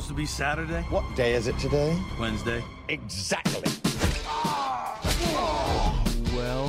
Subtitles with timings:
[0.00, 0.82] supposed to be Saturday?
[0.90, 1.98] What day is it today?
[2.20, 2.62] Wednesday.
[2.88, 3.77] Exactly.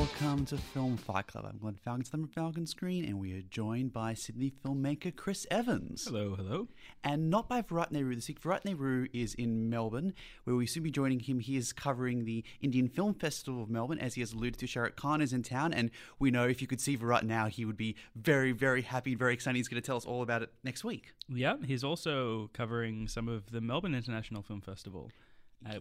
[0.09, 1.45] Welcome to Film Fight Club.
[1.47, 6.05] I'm Glenn Falcon, from Falcon Screen, and we are joined by Sydney filmmaker Chris Evans.
[6.07, 6.67] Hello, hello.
[7.03, 8.41] And not by Virat Nehru this week.
[8.41, 10.13] Virat Nehru is in Melbourne,
[10.43, 11.39] where we soon be joining him.
[11.39, 13.99] He is covering the Indian Film Festival of Melbourne.
[13.99, 16.67] As he has alluded to, Shahrukh Khan is in town, and we know if you
[16.67, 19.57] could see Virat now, he would be very, very happy, very excited.
[19.57, 21.13] He's going to tell us all about it next week.
[21.29, 25.11] Yeah, he's also covering some of the Melbourne International Film Festival.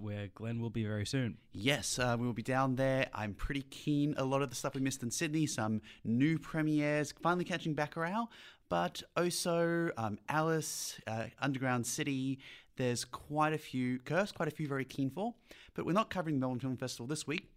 [0.01, 1.39] Where Glenn will be very soon.
[1.53, 3.09] Yes, uh, we will be down there.
[3.15, 4.15] I'm pretty keen.
[4.17, 8.27] A lot of the stuff we missed in Sydney, some new premieres, finally catching Bacurau,
[8.69, 12.39] but also um, Alice, uh, Underground City.
[12.77, 15.35] There's quite a few, Curse, quite a few very keen for.
[15.75, 17.49] But we're not covering the Melbourne Film Festival this week.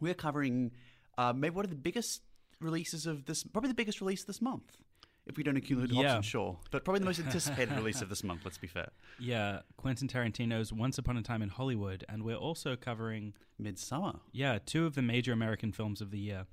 [0.00, 0.72] We're covering
[1.18, 2.22] uh, maybe one of the biggest
[2.60, 4.76] releases of this, probably the biggest release this month
[5.26, 6.02] if we don't include yeah.
[6.02, 6.56] Hobbs and Shaw.
[6.70, 8.90] But probably the most anticipated release of this month, let's be fair.
[9.18, 14.20] Yeah, Quentin Tarantino's Once Upon a Time in Hollywood, and we're also covering Midsommar.
[14.32, 16.46] Yeah, two of the major American films of the year.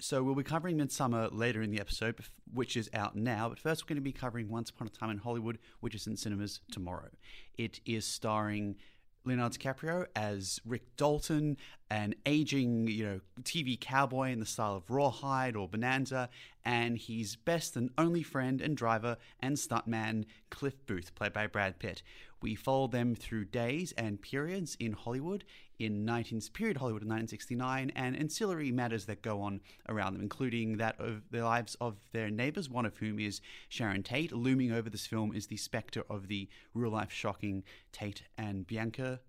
[0.00, 2.18] So we'll be covering Midsommar later in the episode,
[2.50, 3.50] which is out now.
[3.50, 6.06] But first, we're going to be covering Once Upon a Time in Hollywood, which is
[6.06, 7.10] in cinemas tomorrow.
[7.58, 8.76] It is starring
[9.24, 11.56] Leonardo DiCaprio as Rick Dalton,
[11.90, 16.28] an aging, you know, TV cowboy in the style of Rawhide or Bonanza,
[16.64, 21.78] and his best and only friend and driver and stuntman Cliff Booth, played by Brad
[21.78, 22.02] Pitt.
[22.42, 25.44] We follow them through days and periods in Hollywood,
[25.78, 30.78] in 19th period Hollywood in 1969, and ancillary matters that go on around them, including
[30.78, 34.32] that of the lives of their neighbors, one of whom is Sharon Tate.
[34.32, 39.20] Looming over this film is the specter of the real life shocking Tate and Bianca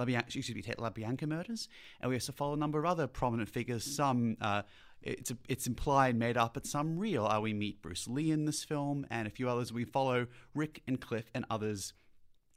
[0.00, 1.68] excuse me, Tate LaBianca murders,
[2.00, 3.84] and we also follow a number of other prominent figures.
[3.84, 4.62] Some uh,
[5.02, 7.26] it's it's implied made up, but some real.
[7.26, 9.72] Uh, we meet Bruce Lee in this film, and a few others.
[9.72, 11.92] We follow Rick and Cliff and others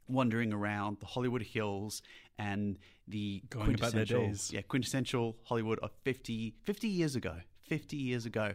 [0.08, 2.02] wandering around the Hollywood Hills
[2.38, 7.36] and the Going quintessential, yeah, quintessential Hollywood of 50, 50 years ago.
[7.68, 8.54] 50 years ago.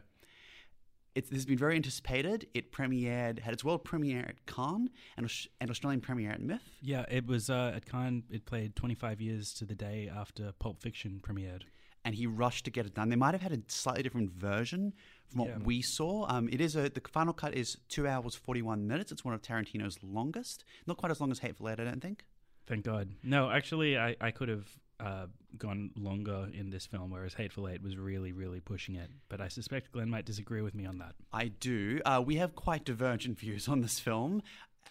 [1.16, 2.47] It's, this has been very anticipated.
[2.53, 5.31] It premiered, had its world premiere at Cannes and
[5.62, 6.62] an Australian premiere at MIFF.
[6.80, 8.25] Yeah, it was uh, at Cannes.
[8.29, 11.64] It played 25 years to the day after Pulp Fiction premiered.
[12.07, 13.09] And he rushed to get it done.
[13.09, 14.94] They might have had a slightly different version
[15.29, 15.57] from what Yeah.
[15.57, 16.25] we saw.
[16.29, 19.12] Um, it is a the final cut is two hours forty one minutes.
[19.12, 20.63] It's one of Tarantino's longest.
[20.85, 22.25] Not quite as long as Hateful Eight, I don't think.
[22.66, 23.09] Thank God.
[23.23, 24.67] No, actually, I, I could have
[25.00, 25.25] uh,
[25.57, 29.09] gone longer in this film, whereas Hateful Eight was really, really pushing it.
[29.29, 31.13] But I suspect Glenn might disagree with me on that.
[31.34, 32.00] I do.
[32.06, 34.41] Uh, we have quite divergent views on this film.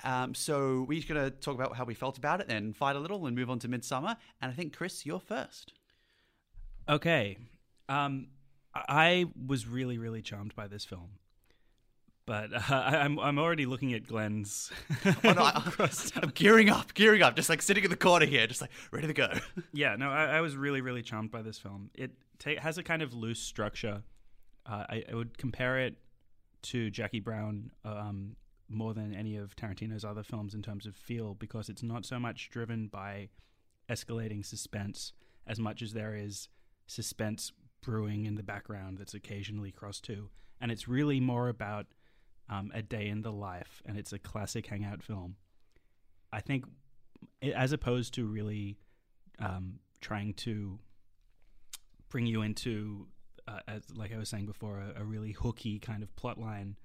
[0.05, 3.01] Um, so we're going to talk about how we felt about it, then fight a
[3.01, 4.17] little, and move on to Midsommar.
[4.43, 5.73] And I think Chris, you're first.
[6.89, 7.37] Okay.
[7.89, 8.29] Um,
[8.75, 11.11] I was really, really charmed by this film.
[12.27, 14.71] But uh, I, I'm I'm already looking at Glenn's.
[15.25, 15.73] Oh, no, I,
[16.23, 19.07] I'm gearing up, gearing up, just like sitting in the corner here, just like ready
[19.07, 19.29] to go.
[19.73, 21.91] yeah, no, I, I was really, really charmed by this film.
[21.95, 24.03] It ta- has a kind of loose structure.
[24.65, 25.95] Uh, I, I would compare it
[26.63, 28.35] to Jackie Brown um,
[28.69, 32.19] more than any of Tarantino's other films in terms of feel, because it's not so
[32.19, 33.29] much driven by
[33.89, 35.13] escalating suspense
[35.47, 36.49] as much as there is
[36.87, 37.53] suspense
[37.83, 40.31] brewing in the background that's occasionally crossed to,
[40.61, 41.87] and it's really more about
[42.49, 45.37] um, a day in the life, and it's a classic hangout film.
[46.33, 46.65] I think,
[47.43, 48.79] as opposed to really
[49.39, 50.79] um, trying to
[52.09, 53.09] bring you into,
[53.49, 56.77] uh, as like I was saying before, a, a really hooky kind of plot line.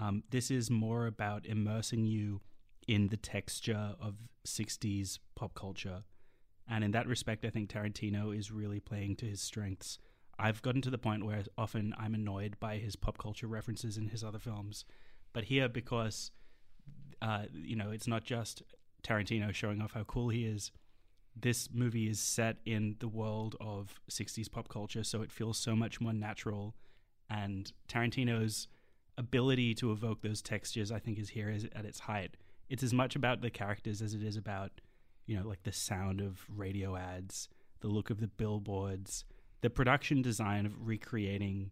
[0.00, 2.42] Um, this is more about immersing you
[2.86, 4.14] in the texture of
[4.46, 6.04] 60s pop culture.
[6.68, 9.98] And in that respect, I think Tarantino is really playing to his strengths.
[10.38, 14.08] I've gotten to the point where often I'm annoyed by his pop culture references in
[14.08, 14.84] his other films.
[15.32, 16.30] But here, because,
[17.22, 18.62] uh, you know, it's not just
[19.02, 20.72] Tarantino showing off how cool he is,
[21.38, 25.76] this movie is set in the world of 60s pop culture, so it feels so
[25.76, 26.74] much more natural.
[27.28, 28.68] And Tarantino's
[29.18, 32.36] ability to evoke those textures, I think, is here at its height.
[32.68, 34.80] It's as much about the characters as it is about,
[35.26, 37.48] you know, like the sound of radio ads,
[37.80, 39.24] the look of the billboards,
[39.60, 41.70] the production design of recreating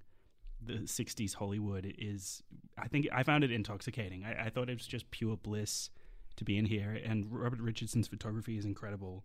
[0.65, 2.43] the 60s Hollywood is,
[2.79, 4.25] I think, I found it intoxicating.
[4.25, 5.91] I, I thought it was just pure bliss
[6.37, 6.99] to be in here.
[7.05, 9.25] And Robert Richardson's photography is incredible.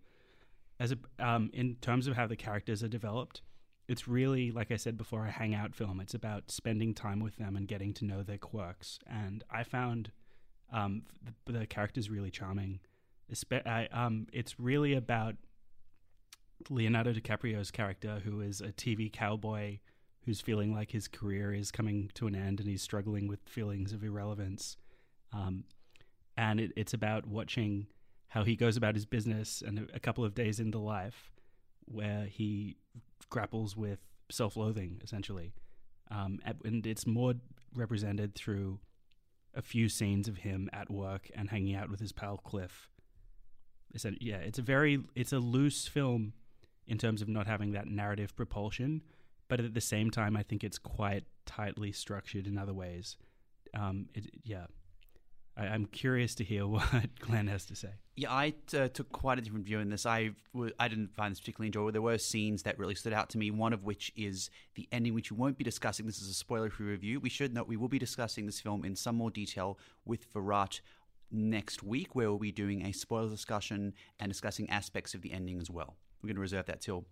[0.78, 3.42] As a, um, in terms of how the characters are developed,
[3.88, 6.00] it's really, like I said before, a hangout film.
[6.00, 8.98] It's about spending time with them and getting to know their quirks.
[9.06, 10.12] And I found
[10.72, 11.02] um,
[11.46, 12.80] the, the characters really charming.
[13.66, 15.36] I, um, it's really about
[16.68, 19.78] Leonardo DiCaprio's character, who is a TV cowboy
[20.24, 23.92] who's feeling like his career is coming to an end and he's struggling with feelings
[23.92, 24.76] of irrelevance.
[25.32, 25.64] Um,
[26.36, 27.86] and it, it's about watching
[28.28, 31.30] how he goes about his business and a, couple of days into life
[31.86, 32.76] where he
[33.28, 33.98] grapples with
[34.30, 35.52] self-loathing essentially
[36.10, 37.34] um, and- it's more
[37.74, 38.78] represented through
[39.54, 42.88] a few scenes of him at work and hanging out with his pal cliff
[44.20, 46.32] yeah it's a very it's a loose film
[46.86, 49.02] in terms of not having that narrative propulsion
[49.48, 53.16] but at the same time i think it's quite tightly structured in other ways
[53.74, 54.66] um, it, yeah
[55.56, 59.38] I, i'm curious to hear what glenn has to say Yeah, I uh, took quite
[59.38, 60.04] a different view in this.
[60.04, 61.92] I w- I didn't find this particularly enjoyable.
[61.92, 63.50] There were scenes that really stood out to me.
[63.50, 66.04] One of which is the ending, which we won't be discussing.
[66.04, 67.18] This is a spoiler-free review.
[67.18, 70.82] We should note we will be discussing this film in some more detail with Virat
[71.30, 75.60] next week, where we'll be doing a spoiler discussion and discussing aspects of the ending
[75.60, 75.96] as well.
[76.22, 77.06] We're going to reserve that till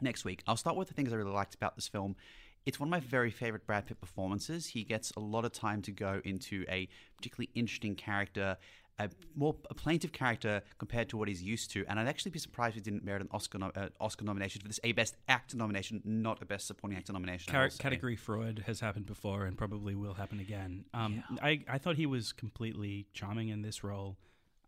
[0.00, 0.42] next week.
[0.46, 2.16] I'll start with the things I really liked about this film.
[2.64, 4.66] It's one of my very favorite Brad Pitt performances.
[4.66, 8.56] He gets a lot of time to go into a particularly interesting character,
[8.98, 11.84] a more a plaintive character compared to what he's used to.
[11.88, 14.60] And I'd actually be surprised if he didn't merit an Oscar no- uh, Oscar nomination
[14.60, 17.52] for this, a Best Actor nomination, not a Best Supporting Actor nomination.
[17.52, 20.84] Car- category fraud has happened before and probably will happen again.
[20.94, 24.16] Um, I, I thought he was completely charming in this role.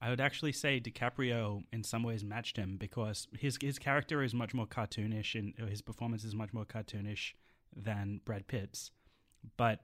[0.00, 4.32] I would actually say DiCaprio in some ways matched him because his his character is
[4.32, 7.32] much more cartoonish and his performance is much more cartoonish
[7.74, 8.92] than Brad Pitt's.
[9.56, 9.80] But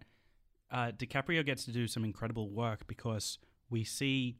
[0.70, 3.38] uh, DiCaprio gets to do some incredible work because
[3.74, 4.36] we see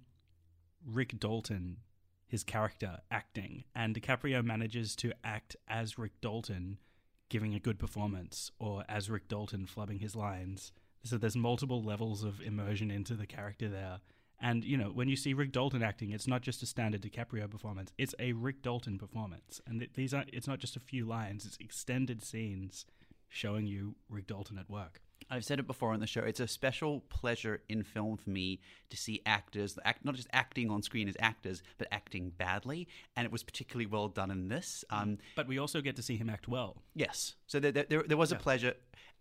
[0.87, 1.79] Rick Dalton,
[2.25, 6.79] his character, acting, and DiCaprio manages to act as Rick Dalton,
[7.31, 10.71] giving a good performance, or as Rick Dalton flubbing his lines.
[11.03, 13.99] So there's multiple levels of immersion into the character there.
[14.41, 17.51] And you know, when you see Rick Dalton acting, it's not just a standard DiCaprio
[17.51, 19.61] performance; it's a Rick Dalton performance.
[19.67, 22.87] And th- these are it's not just a few lines; it's extended scenes
[23.29, 25.01] showing you Rick Dalton at work.
[25.31, 26.21] I've said it before on the show.
[26.21, 30.71] It's a special pleasure in film for me to see actors act not just acting
[30.71, 34.85] on screen as actors, but acting badly, and it was particularly well done in this.
[34.91, 36.83] Um, But we also get to see him act well.
[36.95, 38.75] yes, so there, there, there was a pleasure,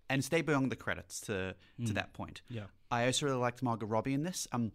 [0.09, 1.55] and stay beyond the credits to
[1.85, 2.41] to that point.
[2.49, 2.65] Yeah.
[2.91, 4.47] I also really liked Margot Robbie in this.
[4.51, 4.71] Um,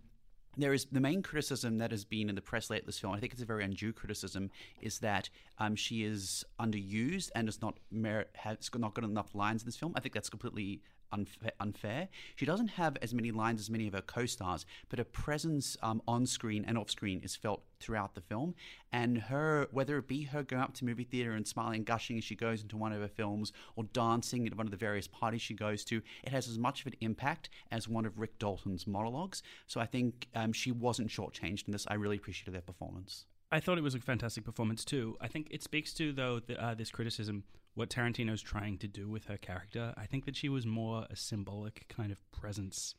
[0.57, 3.13] there is the main criticism that has been in the press lately this film.
[3.15, 4.51] I think it's a very undue criticism.
[4.81, 5.29] Is that
[5.59, 9.77] um, she is underused and is not merit, has not got enough lines in this
[9.77, 9.93] film.
[9.95, 10.83] I think that's completely
[11.13, 11.53] unfair.
[11.61, 12.09] unfair.
[12.37, 16.03] She doesn't have as many lines as many of her co-stars, but her presence um,
[16.07, 18.55] on screen and off screen is felt throughout the film.
[18.93, 22.19] And her, whether it be her going up to movie theater and smiling and gushing
[22.19, 25.07] as she goes into one of her films, or dancing at one of the various
[25.07, 28.39] parties she goes to, it has as much of an impact as one of Rick
[28.39, 29.43] Dalton's monologues.
[29.67, 31.87] So I think um, she wasn't shortchanged in this.
[31.89, 33.27] I really appreciated their performance.
[33.51, 35.17] I thought it was a fantastic performance too.
[35.21, 39.09] I think it speaks to though the, uh, this criticism what Tarantino's trying to do
[39.09, 39.95] with her character.
[39.97, 42.97] I think that she was more a symbolic kind of presence,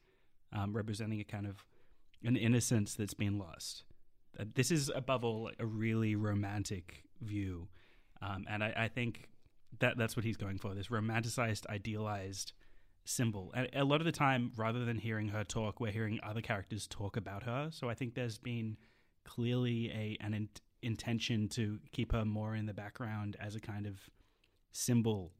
[0.53, 1.65] um, representing a kind of
[2.23, 3.83] an innocence that's been lost.
[4.39, 7.67] Uh, this is above all a really romantic view,
[8.21, 9.27] um, and I, I think
[9.79, 10.73] that that's what he's going for.
[10.73, 12.53] This romanticized, idealized
[13.05, 13.51] symbol.
[13.55, 16.87] And a lot of the time, rather than hearing her talk, we're hearing other characters
[16.87, 17.69] talk about her.
[17.71, 18.77] So I think there's been
[19.29, 20.49] clearly a an in-
[20.81, 23.95] intention to keep her more in the background as a kind of
[24.71, 25.31] symbol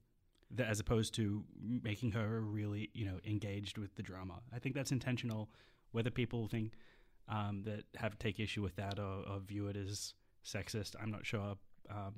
[0.52, 4.40] that, as opposed to making her really you know engaged with the drama.
[4.54, 5.50] I think that's intentional
[5.92, 6.74] whether people think
[7.28, 10.14] um, that have take issue with that or, or view it as
[10.46, 11.58] sexist i'm not sure.
[11.90, 12.14] Um,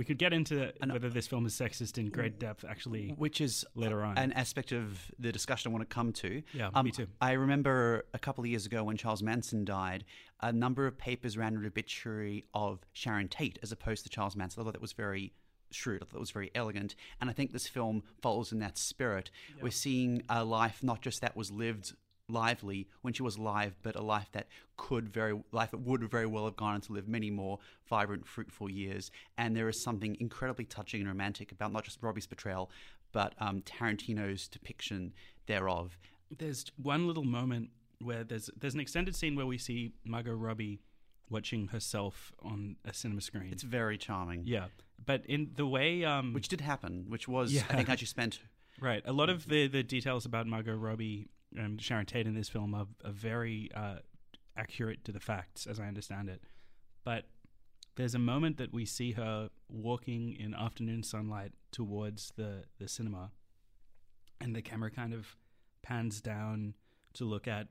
[0.00, 3.38] we could get into And- whether this film is sexist in great depth actually Which
[3.42, 6.42] is later on an aspect of the discussion I want to come to.
[6.54, 7.06] Yeah, um, me too.
[7.20, 10.06] I remember a couple of years ago when Charles Manson died,
[10.40, 14.62] a number of papers ran an obituary of Sharon Tate as opposed to Charles Manson.
[14.62, 15.34] I thought that was very
[15.70, 16.00] shrewd.
[16.02, 16.94] I thought it was very elegant.
[17.20, 19.30] And I think this film follows in that spirit.
[19.60, 21.92] We're seeing a life not just that was lived
[22.30, 24.46] lively when she was alive, but a life that
[24.76, 27.58] could very life that would very well have gone on to live many more
[27.88, 29.10] vibrant, fruitful years.
[29.36, 32.70] And there is something incredibly touching and romantic about not just Robbie's portrayal,
[33.12, 35.12] but um, Tarantino's depiction
[35.46, 35.98] thereof.
[36.38, 37.70] there's one little moment
[38.02, 40.80] where there's there's an extended scene where we see Margot Robbie
[41.28, 43.50] watching herself on a cinema screen.
[43.52, 44.42] It's very charming.
[44.46, 44.66] yeah,
[45.04, 47.62] but in the way um Which did happen, which was, Yeah.
[47.70, 48.38] I think, how she spent.
[48.80, 52.48] right, a lot of the the details about Margot Robbie and Sharon Tate in this
[52.48, 53.96] film are, are very uh,
[54.56, 56.42] accurate to the facts, as I understand it.
[57.04, 57.24] But
[57.96, 63.32] there's a moment that we see her walking in afternoon sunlight towards the the cinema,
[64.40, 65.36] and the camera kind of
[65.82, 66.74] pans down
[67.14, 67.68] to look at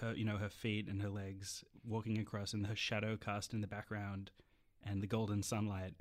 [0.00, 3.60] her, you know, her feet and her legs walking across, and her shadow cast in
[3.60, 4.30] the background,
[4.84, 5.94] and the golden sunlight.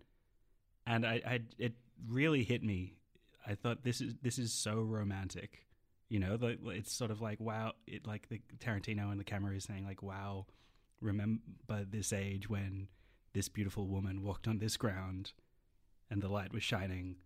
[0.86, 1.74] And I, I, it
[2.08, 2.94] really hit me.
[3.46, 5.67] I thought this is this is so romantic,
[6.10, 9.56] You know, the, it's sort of like wow, it like the Tarantino and the camera
[9.56, 10.46] is saying like wow,
[11.02, 11.42] remember
[11.90, 12.88] this age when
[13.34, 15.34] this beautiful woman walked on this ground,
[16.10, 17.18] and the light was shining.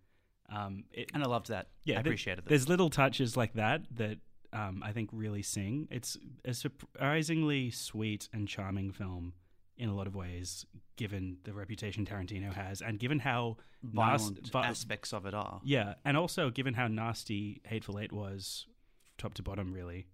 [0.50, 1.68] Um, it, And I loved that.
[1.86, 2.50] yeah, I appreciated that.
[2.50, 4.18] There's little touches like that that
[4.52, 5.88] um, I think really sing.
[5.90, 9.34] It's a surprisingly sweet and charming film
[9.78, 10.66] in a lot of ways,
[10.98, 15.60] given the reputation Tarantino has, and given how Violent aspects of it are.
[15.64, 18.68] yeah, and also given how nasty Hateful Eight was,
[19.22, 20.08] top to bottom, really.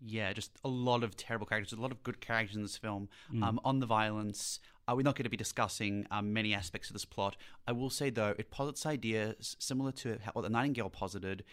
[0.00, 3.08] Yeah, just a lot of terrible characters, a lot of good characters in this film.
[3.32, 3.42] Mm.
[3.42, 6.94] Um, on the violence, uh, we're not going to be discussing um, many aspects of
[6.94, 7.36] this plot.
[7.66, 11.44] I will say, though, it posits ideas similar to what the Nightingale posited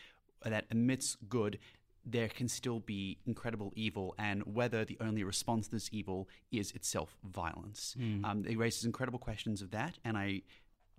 [0.44, 1.58] that amidst good,
[2.06, 6.72] there can still be incredible evil, and whether the only response to this evil is
[6.74, 7.96] itself violence.
[8.26, 10.44] Um, it raises incredible questions of that, and I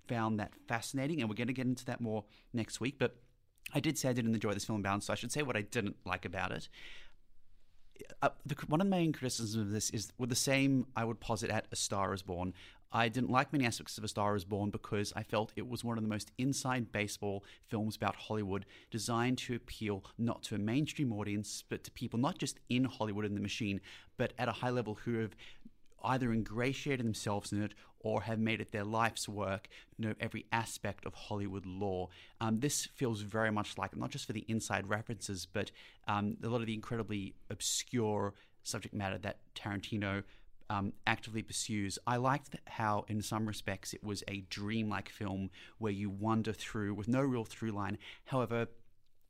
[0.09, 2.97] found that fascinating, and we're going to get into that more next week.
[2.99, 3.17] But
[3.73, 5.63] I did say I didn't enjoy this film bound, so I should say what I
[5.63, 6.69] didn't like about it.
[8.23, 11.21] Uh, the, one of the main criticisms of this is with the same I would
[11.21, 12.53] posit at A Star Is Born.
[12.93, 15.83] I didn't like many aspects of A Star Is Born because I felt it was
[15.83, 20.59] one of the most inside baseball films about Hollywood, designed to appeal not to a
[20.59, 23.81] mainstream audience, but to people not just in Hollywood and the machine,
[24.17, 25.35] but at a high level who have
[26.05, 31.05] either ingratiated themselves in it or have made it their life's work, know every aspect
[31.07, 32.09] of Hollywood law.
[32.41, 35.71] Um, this feels very much like, not just for the inside references, but
[36.07, 40.23] um, a lot of the incredibly obscure subject matter that Tarantino
[40.69, 41.99] um, actively pursues.
[42.07, 46.95] I liked how, in some respects, it was a dreamlike film where you wander through
[46.95, 47.99] with no real through line.
[48.25, 48.69] However,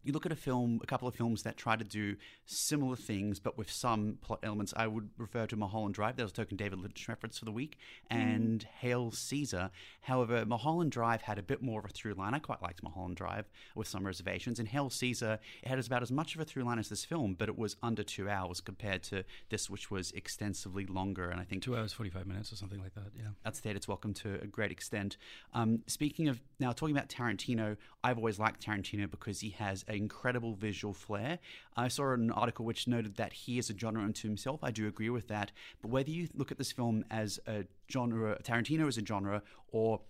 [0.07, 3.41] you look at a film, a couple of films that try to do similar things,
[3.41, 4.73] but with some plot elements.
[4.77, 6.17] I would refer to Mulholland Drive.
[6.17, 7.77] That was a token David Lynch reference for the week,
[8.09, 9.71] and Hail Caesar.
[10.03, 12.35] However, Mulholland Drive had a bit more of a through line.
[12.35, 14.61] I quite liked Mulholland Drive with some reservations.
[14.61, 17.35] And Hail Caesar, it had about as much of a through line as this film,
[17.37, 21.31] but it was under two hours compared to this, which was extensively longer.
[21.31, 23.31] And I think Two hours, 45 minutes or something like that, yeah.
[23.45, 25.17] outstayed its welcome to a great extent.
[25.53, 29.96] Um, speaking of now talking about Tarantino, I've always liked Tarantino because he has an
[29.97, 31.39] incredible visual flair.
[31.77, 34.61] I saw an article which noted that he is a genre unto himself.
[34.63, 35.53] I do agree with that.
[35.83, 40.01] But whether you look at this film as a genre, Tarantino as a genre, or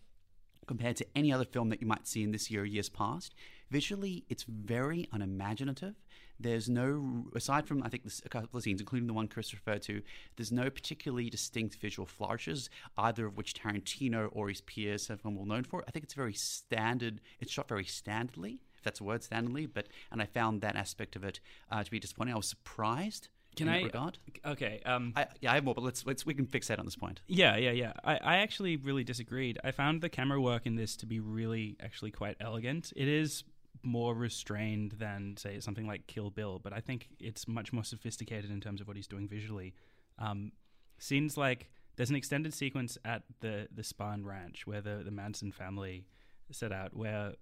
[0.67, 3.35] compared to any other film that you might see in this year or years past.
[3.71, 5.95] Visually, it's very unimaginative.
[6.39, 9.55] There's no, aside from I think this, a couple of scenes, including the one Chris
[9.55, 10.03] referred to,
[10.37, 15.35] there's no particularly distinct visual flourishes, either of which Tarantino or his peers have been
[15.35, 15.83] well known for.
[15.89, 17.21] I think it's very standard.
[17.41, 19.69] It's shot very standardly, that's a word, standardly.
[19.73, 21.41] But and I found that aspect of it
[21.71, 22.33] uh, to be disappointing.
[22.33, 23.29] I was surprised.
[23.57, 23.83] Can in I?
[23.83, 24.19] regard?
[24.45, 24.81] Okay.
[24.85, 26.97] Um, I, yeah, I have more, but let's let's we can fix that on this
[26.97, 27.21] point.
[27.27, 27.93] Yeah, yeah, yeah.
[28.05, 29.59] I, I actually really disagreed.
[29.65, 32.93] I found the camera work in this to be really, actually quite elegant.
[32.97, 33.45] It is
[33.83, 38.51] more restrained than, say, something like Kill Bill, but I think it's much more sophisticated
[38.51, 39.75] in terms of what he's doing visually.
[40.19, 40.53] Um,
[40.99, 45.51] scenes like there's an extended sequence at the the Spahn Ranch where the the Manson
[45.51, 46.05] family
[46.51, 47.33] set out, where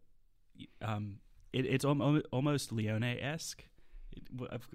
[0.80, 1.18] um,
[1.54, 3.64] it, it's almo- almost Leone esque.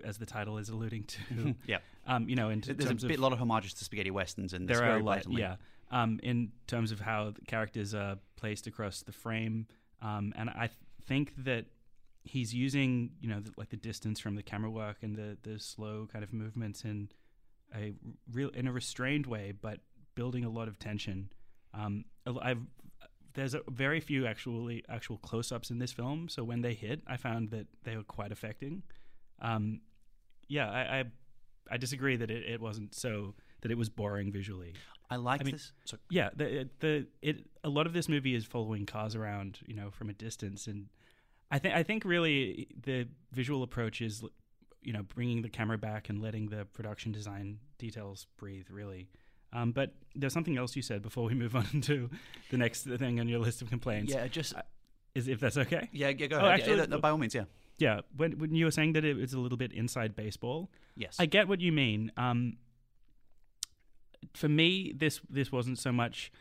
[0.03, 1.77] As the title is alluding to, Yeah.
[2.05, 4.12] um, you know, in t- There's terms a of bit, lot of homages to spaghetti
[4.12, 4.77] westerns in this.
[4.77, 5.55] there are a lot, yeah.
[5.91, 9.65] Um, in terms of how the characters are placed across the frame,
[10.01, 11.65] um, and I th- think that
[12.24, 15.57] he's using, you know, the, like the distance from the camera work and the the
[15.57, 17.09] slow kind of movements in
[17.74, 17.93] a
[18.33, 19.79] real in a restrained way, but
[20.15, 21.29] building a lot of tension.
[21.74, 22.03] Um,
[22.41, 22.59] I've
[23.39, 27.17] there's a very few actually actual close-ups in this film, so when they hit, I
[27.17, 28.84] found that they were quite affecting.
[29.41, 29.81] Um,
[30.48, 31.03] yeah, I, I
[31.72, 34.74] I disagree that it, it wasn't so that it was boring visually.
[35.10, 35.72] I like I mean- this.
[36.10, 39.89] Yeah, the the it a lot of this movie is following cars around, you know,
[39.89, 40.88] from a distance, and
[41.50, 44.24] I think I think really the visual approach is,
[44.81, 48.67] you know, bringing the camera back and letting the production design details breathe.
[48.69, 49.10] Really,
[49.53, 52.09] um, but there's something else you said before we move on to
[52.51, 54.11] the next thing on your list of complaints.
[54.13, 54.53] yeah, just
[55.15, 55.89] Is if that's okay?
[55.91, 56.59] yeah, yeah, go Oh, ahead.
[56.59, 57.45] Yeah, actually, yeah, by all means, yeah.
[57.77, 61.15] Yeah, when when you were saying that it was a little bit inside baseball, Yes.
[61.19, 62.11] I get what you mean.
[62.17, 62.57] Um,
[64.33, 66.31] for me, this this wasn't so much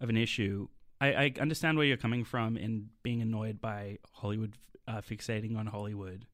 [0.00, 0.68] of an issue.
[1.00, 4.54] I, I understand where you're coming from in being annoyed by Hollywood
[4.88, 6.26] uh, fixating on Hollywood,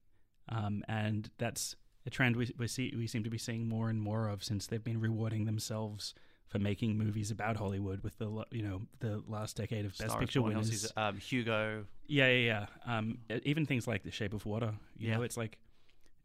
[0.48, 1.74] um, and that's
[2.06, 4.66] a trend we we see we seem to be seeing more and more of since
[4.66, 6.14] they've been rewarding themselves
[6.48, 10.20] for making movies about Hollywood with the you know the last decade of Best Star
[10.22, 10.92] is Picture Born, winners.
[10.96, 11.84] Um, Hugo.
[12.06, 12.96] Yeah, yeah, yeah.
[12.96, 14.74] Um, even things like The Shape of Water.
[14.98, 15.16] You Yeah.
[15.16, 15.58] know, it's like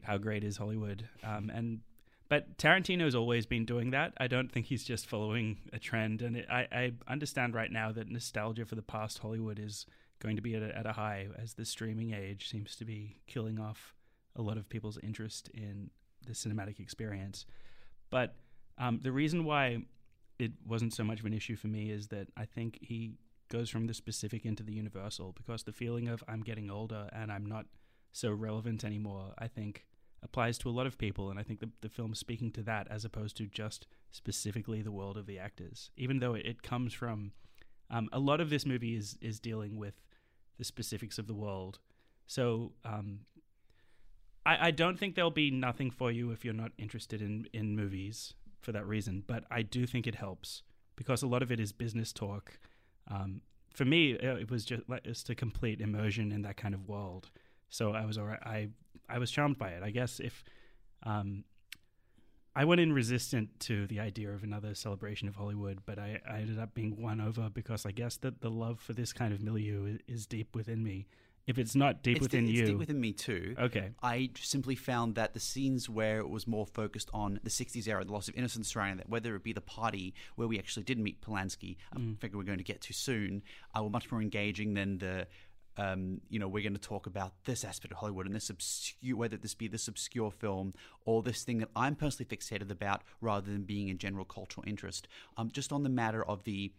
[0.03, 1.07] how great is Hollywood?
[1.23, 1.79] Um, and
[2.29, 4.13] but Tarantino's always been doing that.
[4.17, 6.21] I don't think he's just following a trend.
[6.21, 9.85] And it, I, I understand right now that nostalgia for the past Hollywood is
[10.19, 13.21] going to be at a, at a high as the streaming age seems to be
[13.27, 13.93] killing off
[14.37, 15.89] a lot of people's interest in
[16.25, 17.45] the cinematic experience.
[18.09, 18.35] But
[18.77, 19.83] um, the reason why
[20.39, 23.13] it wasn't so much of an issue for me is that I think he
[23.49, 27.31] goes from the specific into the universal because the feeling of I'm getting older and
[27.31, 27.65] I'm not
[28.11, 29.85] so relevant anymore, I think
[30.23, 31.29] applies to a lot of people.
[31.29, 34.91] And I think the, the film's speaking to that as opposed to just specifically the
[34.91, 37.31] world of the actors, even though it, it comes from
[37.89, 40.01] um, a lot of this movie is, is dealing with
[40.57, 41.79] the specifics of the world.
[42.25, 43.19] So um,
[44.47, 47.75] I, I don't think there'll be nothing for you if you're not interested in, in
[47.75, 50.63] movies for that reason, but I do think it helps
[50.95, 52.57] because a lot of it is business talk.
[53.11, 53.41] Um,
[53.73, 57.29] for me, it was just just a complete immersion in that kind of world.
[57.69, 58.39] So I was alright.
[58.43, 58.69] I
[59.09, 59.83] I was charmed by it.
[59.83, 60.43] I guess if
[61.03, 61.43] um,
[62.55, 66.39] I went in resistant to the idea of another celebration of Hollywood, but I, I
[66.39, 69.41] ended up being won over because I guess that the love for this kind of
[69.41, 71.05] milieu is deep within me.
[71.47, 73.55] If it's not deep it's within you, it's deep within me too.
[73.57, 73.91] Okay.
[74.03, 78.03] I simply found that the scenes where it was more focused on the 60s era,
[78.03, 80.99] the loss of innocence surrounding that, whether it be the party where we actually did
[80.99, 82.15] meet Polanski, Mm.
[82.15, 83.43] I figure we're going to get to soon,
[83.75, 85.27] uh, were much more engaging than the.
[85.79, 89.15] Um, you know, we're going to talk about this aspect of Hollywood and this obscure,
[89.15, 90.73] whether this be this obscure film
[91.05, 95.07] or this thing that I'm personally fixated about, rather than being a general cultural interest.
[95.37, 96.73] Um, just on the matter of the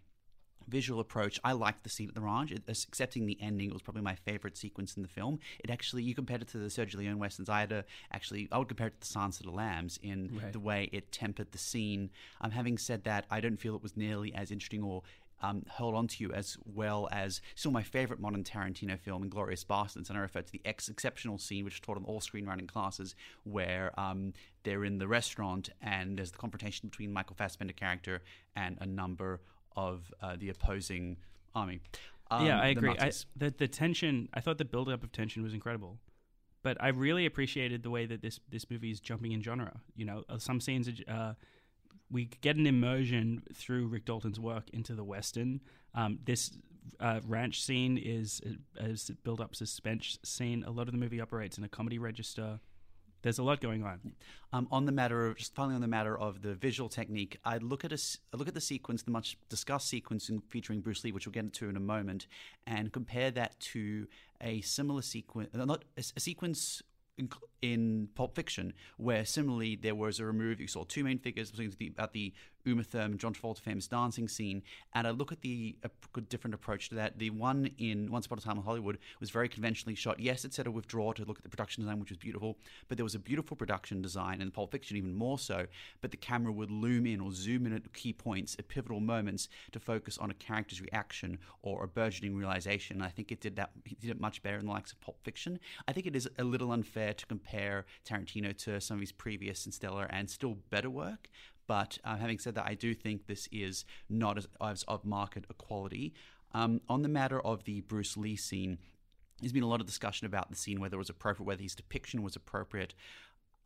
[0.69, 2.53] visual approach, I liked the scene at the ranch.
[2.53, 5.39] It, accepting the ending, it was probably my favorite sequence in the film.
[5.61, 7.49] It actually, you compared it to the Sergio Leone westerns.
[7.49, 10.31] I had to actually, I would compare it to the Silence of the Lambs in
[10.43, 10.53] Right.
[10.53, 12.11] the way it tempered the scene.
[12.41, 15.03] Um, having said that, I don't feel it was nearly as interesting or
[15.41, 19.65] um, held on to you as well as still my favorite modern Tarantino film, Inglourious
[19.65, 22.67] Basterds, and I refer to the ex- exceptional scene which is taught in all screenwriting
[22.67, 24.33] classes, where um,
[24.65, 28.21] they're in the restaurant and there's the confrontation between Michael Fassbender character
[28.57, 29.41] and a number
[29.79, 31.17] of uh, the opposing
[31.55, 31.81] army.
[32.31, 32.97] Um, yeah, I the agree.
[32.99, 34.29] I, the the tension.
[34.35, 35.99] I thought the build up of tension was incredible,
[36.63, 39.81] but I really appreciated the way that this this movie is jumping in genre.
[39.97, 40.91] You know, uh, some scenes.
[41.09, 41.35] Uh,
[42.11, 45.61] we get an immersion through Rick Dalton's work into the western.
[45.95, 46.57] Um, this
[47.01, 48.41] uh, ranch scene is
[48.81, 50.65] as build up suspense scene.
[50.65, 52.61] A lot of the movie operates in a comedy register.
[53.23, 54.13] There's a lot going on.
[54.53, 57.59] Um, on the matter of just finally on the matter of the visual technique, I
[57.59, 57.99] look at a
[58.33, 61.33] I look at the sequence, the much discussed sequence in, featuring Bruce Lee, which we'll
[61.33, 62.27] get into in a moment,
[62.67, 64.07] and compare that to
[64.41, 66.83] a similar sequence, not a, a sequence.
[67.19, 67.29] In,
[67.63, 71.53] in Pulp Fiction, where similarly there was a remove, you saw two main figures
[71.89, 72.33] about the
[72.65, 74.63] Uma Thurman, John Travolta famous dancing scene,
[74.95, 75.77] and I look at the
[76.29, 77.19] different approach to that.
[77.19, 80.21] The one in Once Upon a Time in Hollywood was very conventionally shot.
[80.21, 82.99] Yes, it said a withdraw to look at the production design, which was beautiful, but
[82.99, 85.67] there was a beautiful production design in Pulp Fiction, even more so.
[86.01, 89.49] But the camera would loom in or zoom in at key points, at pivotal moments,
[89.73, 92.97] to focus on a character's reaction or a burgeoning realization.
[92.97, 93.71] And I think it did that.
[93.85, 95.59] It did it much better in the likes of Pulp Fiction.
[95.87, 99.65] I think it is a little unfair to compare Tarantino to some of his previous
[99.65, 101.29] and stellar and still better work.
[101.69, 105.45] But uh, having said that, I do think this is not as, as of market
[105.49, 106.15] equality.
[106.53, 108.79] Um, on the matter of the Bruce Lee scene,
[109.41, 111.77] there's been a lot of discussion about the scene, whether it was appropriate, whether his
[111.77, 112.95] depiction was appropriate.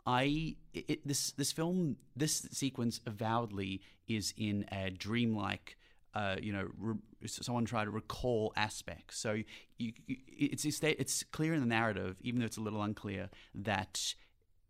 [0.04, 5.78] I it, this this film this sequence avowedly is in a dreamlike.
[6.14, 9.16] Uh, you know, re- someone try to recall aspects.
[9.16, 9.32] So
[9.78, 13.30] you, you, it's it's it's clear in the narrative, even though it's a little unclear,
[13.54, 14.14] that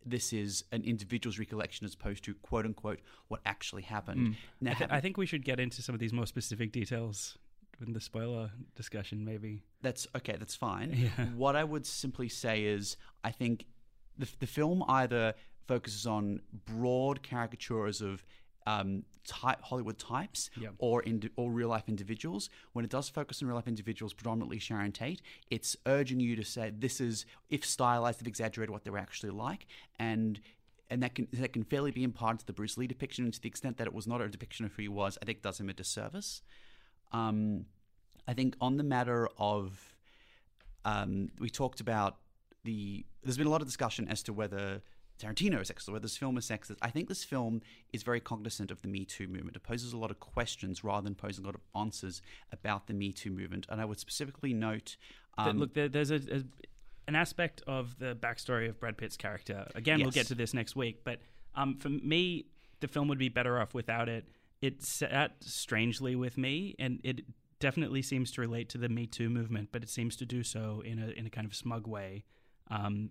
[0.05, 4.37] this is an individual's recollection as opposed to quote unquote what actually happened.
[4.61, 7.38] Now, I, th- I think we should get into some of these more specific details
[7.85, 9.62] in the spoiler discussion, maybe.
[9.83, 10.37] That's okay.
[10.38, 10.93] That's fine.
[11.19, 11.27] Yeah.
[11.37, 13.67] What I would simply say is, I think
[14.19, 15.35] the the film either
[15.67, 18.25] focuses on broad caricatures of
[18.67, 22.50] um, type, Hollywood types or in, or real life individuals.
[22.72, 26.44] When it does focus on real life individuals, predominantly Sharon Tate, it's urging you to
[26.44, 29.66] say this is if stylized, if exaggerated, what they were actually like,
[29.98, 30.40] and
[30.90, 33.40] and that can that can fairly be imparted to the Bruce Lee depiction, and to
[33.40, 35.58] the extent that it was not a depiction of who he was, I think does
[35.58, 36.42] him a disservice.
[37.12, 37.66] Um,
[38.28, 39.96] I think on the matter of,
[40.85, 42.18] um, we talked about
[42.64, 43.04] the.
[43.22, 44.82] There's been a lot of discussion as to whether
[45.22, 46.76] Tarantino is sexist, or whether this film is sexist.
[46.82, 49.56] I think this film is very cognizant of the Me Too movement.
[49.56, 52.94] It poses a lot of questions rather than posing a lot of answers about the
[52.94, 53.66] Me Too movement.
[53.68, 54.96] And I would specifically note.
[55.38, 56.42] Um, Look, there, there's a, a
[57.08, 59.66] an aspect of the backstory of Brad Pitt's character.
[59.74, 61.18] Again, we'll get to this next week, but
[61.54, 62.46] um, for me,
[62.80, 64.28] the film would be better off without it.
[64.61, 67.22] It sat strangely with me, and it
[67.58, 70.82] definitely seems to relate to the Me Too movement, but it seems to do so
[70.85, 72.24] in a in a kind of smug way.
[72.70, 73.11] Um,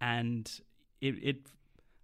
[0.00, 0.50] and
[1.00, 1.36] it, it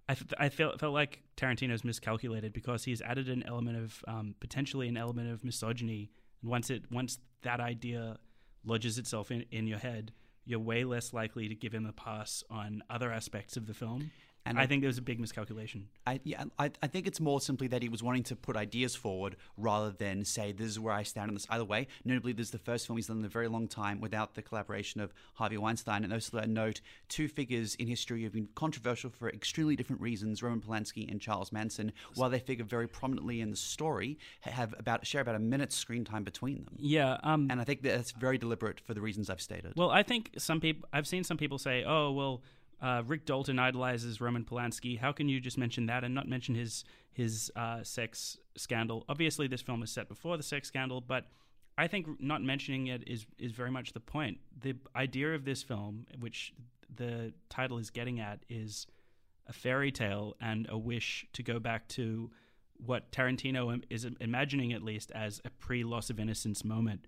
[0.09, 4.35] I, f- I felt felt like Tarantino's miscalculated because he's added an element of um,
[4.40, 6.11] potentially an element of misogyny.
[6.42, 8.18] And once it once that idea
[8.64, 10.12] lodges itself in, in your head,
[10.44, 14.11] you're way less likely to give him a pass on other aspects of the film.
[14.46, 15.88] And I I- think there was a big miscalculation.
[16.06, 18.94] I, yeah, I, I think it's more simply that he was wanting to put ideas
[18.94, 21.88] forward rather than say, this is where I stand on this either way.
[22.04, 24.42] Notably, this is the first film he's done in a very long time without the
[24.42, 26.04] collaboration of Harvey Weinstein.
[26.04, 30.42] And also, I note two figures in history have been controversial for extremely different reasons
[30.42, 35.06] Roman Polanski and Charles Manson, while they figure very prominently in the story, have about
[35.06, 36.74] share about a minute's screen time between them.
[36.78, 37.18] Yeah.
[37.22, 39.72] Um, And I think that's very deliberate for the reasons I've stated.
[39.76, 42.42] Well, I think some people I've seen some people say, "Oh, well,
[42.80, 44.98] uh, Rick Dalton idolizes Roman Polanski.
[44.98, 49.46] How can you just mention that and not mention his his uh, sex scandal?" Obviously,
[49.46, 51.26] this film is set before the sex scandal, but
[51.78, 54.38] I think not mentioning it is is very much the point.
[54.60, 56.54] The idea of this film, which
[56.94, 58.86] the title is getting at, is
[59.46, 62.30] a fairy tale and a wish to go back to
[62.78, 67.06] what Tarantino is imagining, at least, as a pre Loss of Innocence moment.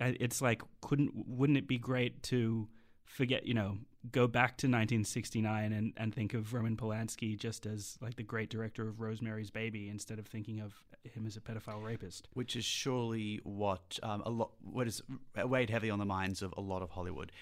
[0.00, 2.68] It's like, couldn't wouldn't it be great to
[3.04, 3.78] forget, you know,
[4.12, 8.48] go back to 1969 and, and think of Roman Polanski just as like the great
[8.50, 10.72] director of Rosemary's Baby instead of thinking of
[11.04, 12.28] him as a pedophile rapist.
[12.34, 15.02] which is surely what um, a lot what is
[15.44, 17.32] weighed heavily on the minds of a lot of Hollywood.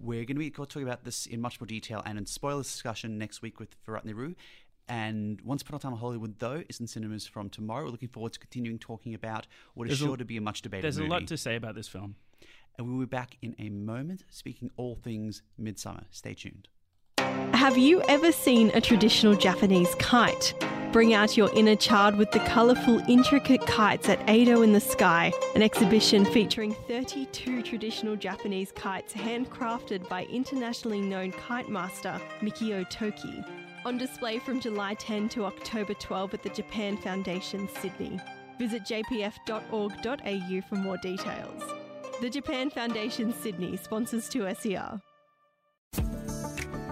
[0.00, 3.18] We're going to be talking about this in much more detail and in spoiler discussion
[3.18, 4.34] next week with Virat Nehru.
[4.88, 7.84] And Once Upon a Time in Hollywood, though, is in cinemas from tomorrow.
[7.86, 10.40] We're looking forward to continuing talking about what is There's a- sure to be a
[10.40, 11.08] much debated There's movie.
[11.08, 12.14] a lot to say about this film.
[12.78, 16.04] And we'll be back in a moment, speaking all things Midsommar.
[16.10, 16.68] Stay tuned.
[17.54, 20.54] Have you ever seen a traditional Japanese kite?
[20.92, 25.32] Bring out your inner child with the colourful, intricate kites at Edo in the Sky,
[25.54, 33.42] an exhibition featuring 32 traditional Japanese kites handcrafted by internationally known kite master Mikio Toki.
[33.84, 38.18] On display from July 10 to October 12 at the Japan Foundation, Sydney.
[38.58, 41.85] Visit jpf.org.au for more details.
[42.18, 45.02] The Japan Foundation Sydney sponsors 2SER.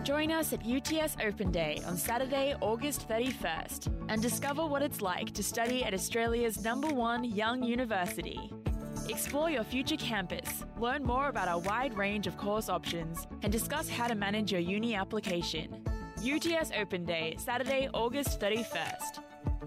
[0.03, 5.33] Join us at UTS Open Day on Saturday, August 31st, and discover what it's like
[5.33, 8.53] to study at Australia's number one young university.
[9.09, 13.89] Explore your future campus, learn more about our wide range of course options, and discuss
[13.89, 15.83] how to manage your uni application.
[16.19, 19.23] UTS Open Day, Saturday, August 31st.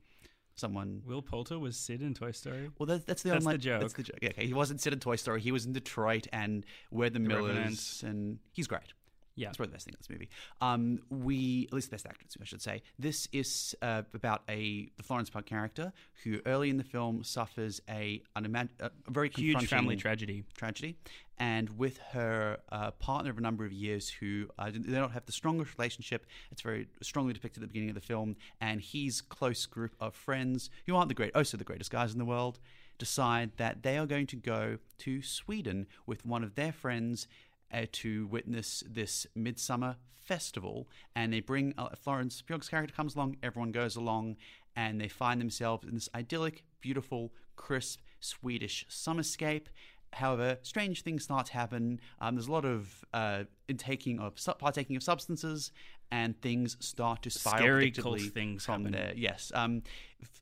[0.56, 2.70] someone Will Poulter was Sid in Toy Story.
[2.80, 4.20] well, that's, that's the That's the online, That's the joke.
[4.22, 4.48] Yeah, okay.
[4.48, 5.40] He wasn't Sid in Toy Story.
[5.42, 8.04] He was in Detroit and We're the, Millers, Revenant.
[8.04, 8.94] and he's great.
[9.38, 9.48] Yeah.
[9.48, 10.30] That's probably the best thing in this movie.
[10.62, 12.82] Um, we, at least the best actor, I should say.
[12.98, 17.80] This is uh, about a the Florence Pugh character who early in the film suffers
[17.88, 20.44] a, unimag- a very Huge family tragedy.
[20.58, 20.98] tragedy,
[21.38, 25.26] and with her uh, partner of a number of years who uh, they don't have
[25.28, 26.26] the strongest relationship.
[26.52, 30.16] It's very strongly depicted at the beginning of the film, and his close group of
[30.16, 32.60] friends, who aren't the great, also the greatest guys in the world,
[32.98, 37.28] decide that they are going to go to Sweden with one of their friends
[37.74, 43.38] uh, to witness this midsummer festival, and they bring uh, Florence Pugh's character comes along.
[43.42, 44.38] Everyone goes along,
[44.76, 49.68] and they find themselves in this idyllic, beautiful, crisp Swedish summerscape.
[50.14, 52.00] However, strange things start to happen.
[52.20, 55.72] Um, there's a lot of uh, intaking of partaking of substances,
[56.12, 58.92] and things start to spiral Scary cult things from happen.
[58.94, 59.14] there.
[59.16, 59.52] Yes.
[59.54, 59.84] Um,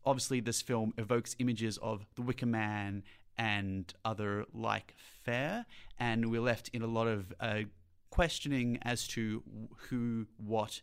[0.06, 3.04] obviously, this film evokes images of the Wicker Man
[3.38, 4.94] and other like
[5.24, 5.66] fare,
[6.00, 7.62] and we're left in a lot of uh,
[8.10, 9.44] questioning as to
[9.90, 10.82] who, what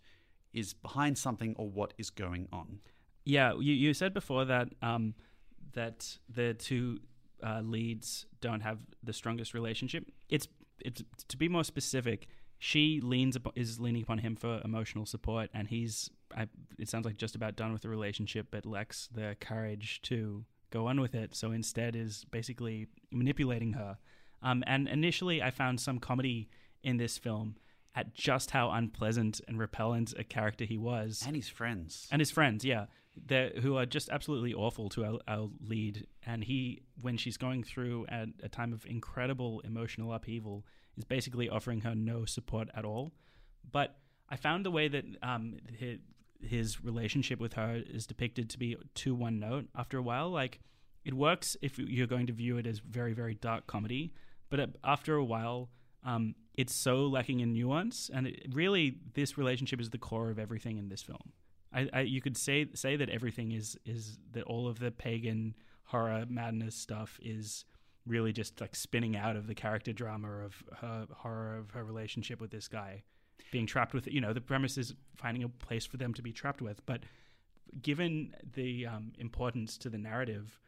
[0.53, 2.81] is behind something or what is going on.
[3.25, 5.15] Yeah, you, you said before that um,
[5.73, 6.99] that the two
[7.43, 10.05] uh, leads don't have the strongest relationship.
[10.29, 10.49] It's
[10.81, 12.29] it's to be more specific.
[12.59, 16.11] She leans is leaning upon him for emotional support, and he's.
[16.37, 20.45] I, it sounds like just about done with the relationship, but lacks the courage to
[20.73, 21.35] go on with it.
[21.37, 23.99] So instead, is basically manipulating her.
[24.43, 26.49] Um, and initially, I found some comedy
[26.83, 27.57] in this film
[27.95, 32.09] at just how unpleasant and repellent a character he was And his friends.
[32.11, 32.87] and his friends, yeah,
[33.61, 36.07] who are just absolutely awful to our, our lead.
[36.27, 40.65] And he, when she's going through at a time of incredible emotional upheaval,
[40.97, 43.13] is basically offering her no support at all.
[43.71, 43.97] But
[44.29, 45.57] I found the way that um,
[46.43, 50.31] his, relationship with her is depicted to be too one note after a while.
[50.31, 50.61] Like
[51.05, 54.13] it works if you're going to view it as very very dark comedy,
[54.51, 55.71] but after a while,
[56.05, 60.39] um, it's so lacking in nuance, and it, really this relationship is the core of
[60.39, 61.33] everything in this film.
[61.73, 65.55] I, I you could say say that everything is is that all of the pagan
[65.85, 67.65] horror madness stuff is
[68.07, 72.41] really just like spinning out of the character drama of her horror of her relationship
[72.41, 73.05] with this guy
[73.51, 76.33] being trapped with you know the premise is finding a place for them to be
[76.33, 76.85] trapped with.
[76.87, 77.03] But
[77.81, 80.59] given the um, importance to the narrative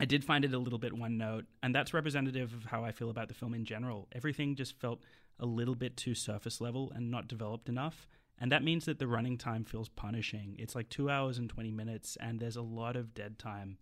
[0.00, 2.90] i did find it a little bit one note and that's representative of how i
[2.90, 4.08] feel about the film in general.
[4.12, 5.02] Everything just felt
[5.38, 8.06] a little bit too surface level and not developed enough.
[8.38, 10.56] And that means that the running time feels punishing.
[10.58, 13.78] It's like two hours and 20 minutes and there's a lot of dead time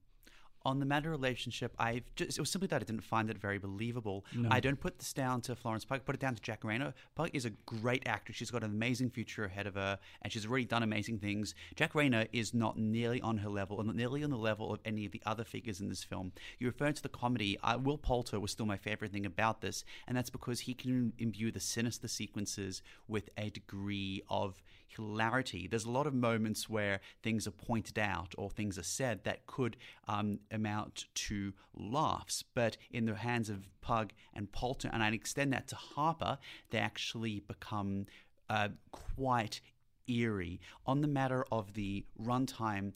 [0.68, 3.59] on the matter relationship, I just it was simply that I didn't find it very
[3.59, 4.24] believable.
[4.35, 4.48] No.
[4.50, 6.92] I don't put this down to Florence Pugh, put it down to Jack Reynor.
[7.16, 8.33] Pugh is a great actor.
[8.33, 11.54] She's got an amazing future ahead of her, and she's already done amazing things.
[11.74, 14.81] Jack Reynor is not nearly on her level, and not nearly on the level of
[14.85, 16.33] any of the other figures in this film.
[16.59, 17.59] You referred to the comedy.
[17.62, 21.14] Uh, Will Poulter was still my favorite thing about this, and that's because he can
[21.18, 25.66] imbue the sinister sequences with a degree of hilarity.
[25.66, 29.46] There's a lot of moments where things are pointed out or things are said that
[29.46, 35.14] could um, amount to laughs, but in the hands of Pugh and Poulter, and I'd
[35.14, 36.38] extend that to Harper,
[36.70, 38.07] they actually become
[38.48, 39.61] uh, quite
[40.09, 40.61] eerie.
[40.87, 42.92] On the matter of the runtime,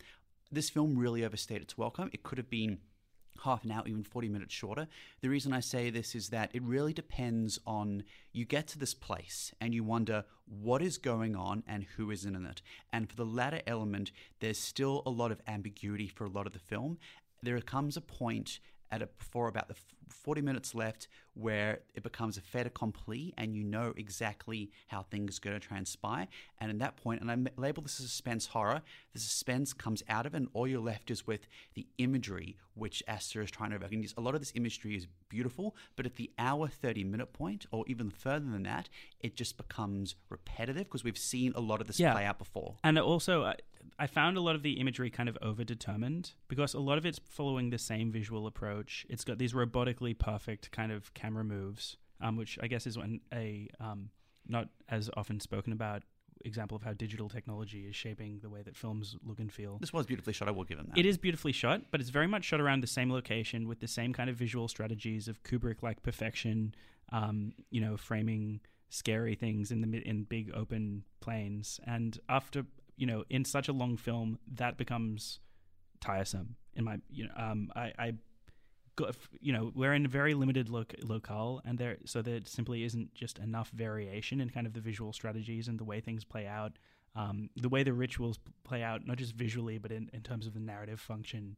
[0.50, 2.10] this film really overstayed its welcome.
[2.12, 2.78] It could have been
[3.44, 4.86] half an hour, even 40 minutes shorter.
[5.20, 8.94] The reason I say this is that it really depends on you get to this
[8.94, 12.62] place and you wonder what is going on and who is in it.
[12.92, 16.52] And for the latter element, there's still a lot of ambiguity for a lot of
[16.52, 16.98] the film.
[17.42, 18.60] There comes a point
[18.92, 19.74] at a, for about the
[20.10, 25.38] 40 minutes left where it becomes a fait accompli and you know exactly how things
[25.38, 26.28] are going to transpire.
[26.60, 28.82] And at that point, and I label this as suspense horror,
[29.14, 33.02] the suspense comes out of it and all you're left is with the imagery which
[33.08, 33.92] Aster is trying to evoke.
[33.92, 37.64] And a lot of this imagery is beautiful, but at the hour 30 minute point,
[37.70, 38.88] or even further than that,
[39.20, 42.12] it just becomes repetitive because we've seen a lot of this Yeah.
[42.12, 42.76] play out before.
[42.84, 43.54] And also, uh,
[43.98, 47.20] I, found a lot of the imagery kind of overdetermined because a lot of it's
[47.28, 49.06] following the same visual approach.
[49.08, 53.20] It's got these robotically perfect kind of camera moves, um, which I guess is one
[53.32, 54.10] a um,
[54.46, 56.02] not as often spoken about
[56.44, 59.78] example of how digital technology is shaping the way that films look and feel.
[59.78, 60.98] This was beautifully shot, I will give him that.
[60.98, 63.88] It is beautifully shot, but it's very much shot around the same location with the
[63.88, 66.74] same kind of visual strategies of Kubrick-like perfection.
[67.12, 72.64] Um, you know, framing scary things in the in big open planes, and after
[73.02, 75.40] you know, in such a long film, that becomes
[76.00, 76.54] tiresome.
[76.74, 78.12] In my, you know, um, I, I
[79.40, 83.12] you know, we're in a very limited loc- locale, and there, so there simply isn't
[83.12, 86.78] just enough variation in kind of the visual strategies and the way things play out,
[87.16, 90.54] um, the way the rituals play out, not just visually, but in, in terms of
[90.54, 91.56] the narrative function.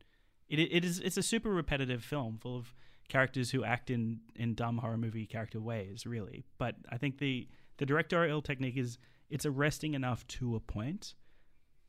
[0.49, 2.75] It, it is it's a super repetitive film full of
[3.11, 6.47] characters who act in, in dumb horror movie character ways, really.
[6.57, 8.97] But I think the the directorial technique is
[9.29, 11.15] it's arresting enough to a point,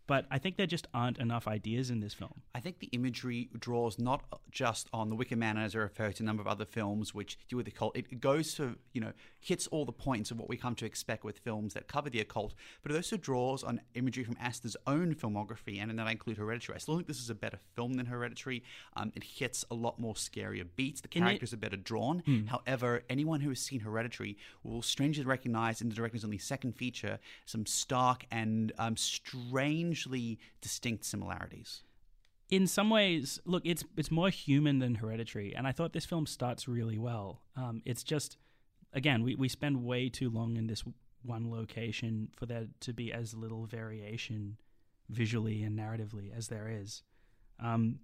[0.08, 2.42] but I think there just aren't enough ideas in this film.
[2.54, 6.24] I think the imagery draws not just on The Wicker Man, as I refer to
[6.24, 7.96] a number of other films which deal with the occult.
[7.96, 11.24] It goes to, you know, hits all the points of what we come to expect
[11.24, 15.16] with films that cover the occult, but it also draws on imagery from Aster's own
[15.16, 16.76] filmography, and in that I include Hereditary.
[16.76, 18.64] I still think this is a better film than Hereditary.
[18.96, 21.02] Um, it hits a lot more scarier beats.
[21.02, 22.24] The characters are better drawn.
[22.48, 27.20] However, anyone who has seen Hereditary will strangely recognize in the director's only second feature
[27.46, 28.96] some stark and um,
[29.96, 31.84] strangely distinct similarities.
[32.50, 36.28] in some ways, look, it's it's more human than Hereditary, and I thought this film
[36.28, 37.42] starts really well.
[37.56, 38.38] Um, it's just,
[38.94, 40.84] again, we, we spend way too long in this
[41.24, 44.58] one location for there to be as little variation
[45.10, 47.02] visually and narratively as there is.
[47.60, 48.00] Um,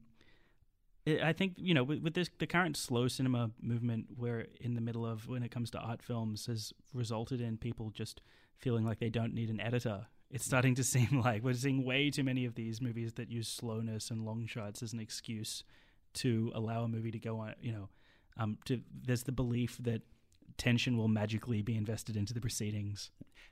[1.06, 4.76] it, I think you know with, with this the current slow cinema movement we're in
[4.76, 8.22] the middle of when it comes to art films has resulted in people just
[8.58, 10.08] feeling like they don't need an editor.
[10.32, 13.48] It's starting to seem like we're seeing way too many of these movies that use
[13.48, 15.64] slowness and long shots as an excuse
[16.14, 17.56] to allow a movie to go on.
[17.62, 17.90] You know,
[18.38, 20.02] um, to there's the belief that
[20.62, 23.10] tension will magically be invested into the proceedings.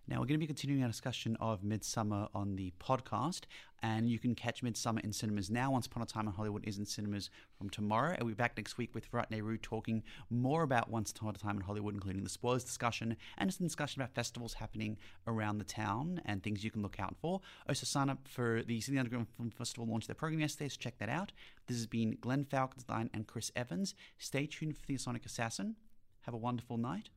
[0.07, 3.45] Now, we're going to be continuing our discussion of Midsommar on the podcast,
[3.81, 5.71] and you can catch Midsommar in cinemas now.
[5.71, 8.11] Once Upon a Time in Hollywood is in cinemas from tomorrow.
[8.11, 11.39] And we'll be back next week with Virat Nehru talking more about Once Upon a
[11.39, 14.95] Time in Hollywood, including the spoilers discussion and a discussion about festivals happening
[15.25, 17.41] around the town and things you can look out for.
[17.67, 20.99] Also, sign up for the Sydney Underground Film Festival launched their program yesterday, so check
[20.99, 21.31] that out.
[21.65, 23.95] This has been Glenn Falkenstein and Chris Evans.
[24.19, 25.75] Stay tuned for the Sonic Assassin.
[26.21, 27.09] Have a wonderful night.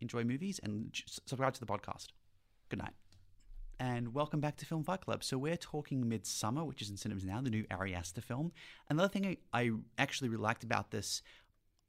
[0.00, 2.08] Enjoy movies and subscribe to the podcast.
[2.68, 2.94] Good night.
[3.80, 5.24] and welcome back to Film Fight Club.
[5.24, 8.52] So we're talking Midsommar, which is in cinemas now, the new Ari Aster film.
[8.88, 11.22] Another thing I, I actually really liked about this,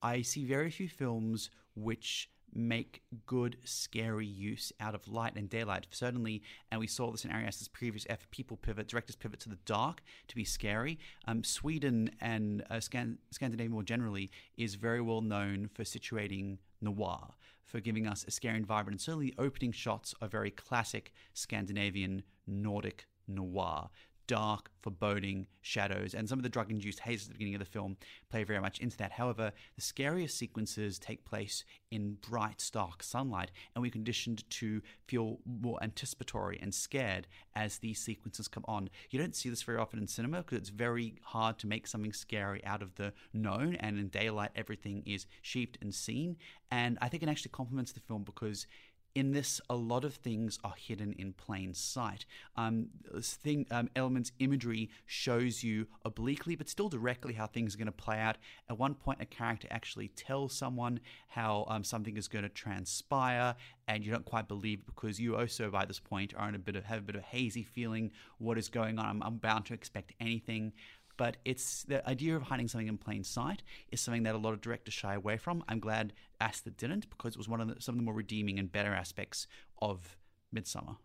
[0.02, 5.88] I see very few films which make good, scary use out of light and daylight.
[5.92, 9.50] Certainly, and we saw this in Ari Aster's previous effort, people pivot, directors pivot to
[9.50, 11.00] the dark to be scary.
[11.26, 17.30] Um, Sweden and uh, Scan- Scandinavia more generally is very well known for situating noir,
[17.64, 18.96] for giving us a scary environment.
[18.96, 23.90] And certainly, the opening shots are very classic Scandinavian Nordic noir.
[24.26, 27.66] Dark, foreboding, shadows, and some of the drug induced haze at the beginning of the
[27.66, 27.98] film
[28.30, 29.12] play very much into that.
[29.12, 35.40] However, the scariest sequences take place in bright, stark sunlight, and we're conditioned to feel
[35.46, 38.90] more anticipatory and scared as these sequences come on.
[39.10, 42.14] You don't see this very often in cinema because it's very hard to make something
[42.14, 46.38] scary out of the known, and in daylight, everything is sheeped and seen.
[46.72, 48.68] And I think it actually complements the film because
[49.16, 52.26] in this, a lot of things are hidden in plain sight.
[52.58, 52.88] Um,
[53.22, 57.92] thing, um, elements imagery shows you obliquely, but still directly, how things are going to
[57.92, 58.38] play out.
[58.70, 63.56] At one point, a character actually tells someone how um, something is going to transpire,
[63.88, 66.76] and you don't quite believe because you also, by this point, are in a bit
[66.76, 68.12] of have a bit of hazy feeling.
[68.40, 69.06] What is going on?
[69.06, 70.74] I'm, I'm bound to expect anything
[71.18, 74.54] but it's the idea of hiding something in plain sight is something that a lot
[74.54, 75.64] of directors shy away from.
[75.68, 78.60] I'm glad Aster didn't because it was one of the, some of the more redeeming
[78.60, 79.48] and better aspects
[79.82, 80.18] of
[80.56, 80.98] Midsommar.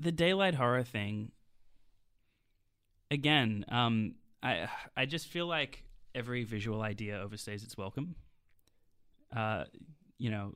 [0.00, 1.32] the daylight horror thing
[3.10, 5.82] again um i i just feel like
[6.14, 8.14] every visual idea overstays its welcome
[9.34, 9.64] uh
[10.18, 10.54] you know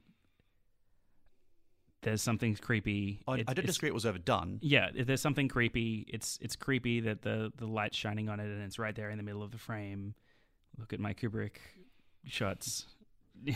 [2.02, 4.58] there's something creepy I, It- I it's- disagree it was overdone.
[4.62, 8.62] yeah there's something creepy it's it's creepy that the the light's shining on it and
[8.62, 10.14] it's right there in the middle of the frame
[10.78, 11.56] look at my kubrick
[12.26, 12.86] shots
[13.44, 13.54] yeah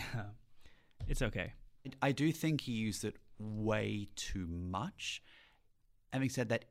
[1.07, 1.53] it's okay
[2.01, 5.21] I do think he used it way too much.
[6.11, 6.65] Having said that,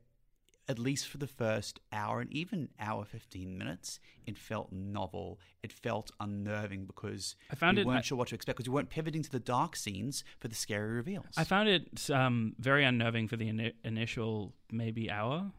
[0.69, 5.39] at least for the first hour and even hour 15 minutes, it felt novel.
[5.63, 8.75] It felt unnerving because I found we it- weren't sure what to expect because we
[8.75, 11.25] weren't pivoting to the dark scenes for the scary reveals.
[11.37, 15.51] I found it um, very unnerving for the ini- initial maybe hour.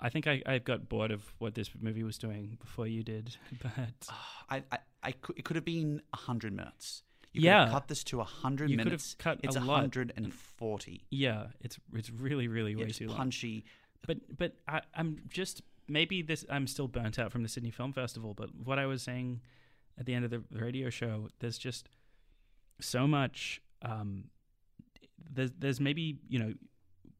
[0.00, 3.36] I think I, I got bored of what this movie was doing before you did,
[3.62, 4.08] but
[4.48, 7.02] I, I, I could, it could have been 100 minutes.
[7.32, 7.64] You could Yeah.
[7.64, 9.14] have cut this to 100 You could have minutes.
[9.18, 9.82] cut it's a lot.
[9.82, 11.04] 140.
[11.10, 13.16] yeah, it's it's really really way It's too long.
[14.06, 17.92] But but I, I'm just maybe this I'm still burnt out from the Sydney Film
[17.92, 18.34] Festival.
[18.34, 19.40] But what I was saying
[19.98, 21.88] at the end of the radio show, there's just
[22.80, 23.60] so much.
[23.82, 24.24] Um,
[25.30, 26.54] there's there's maybe you know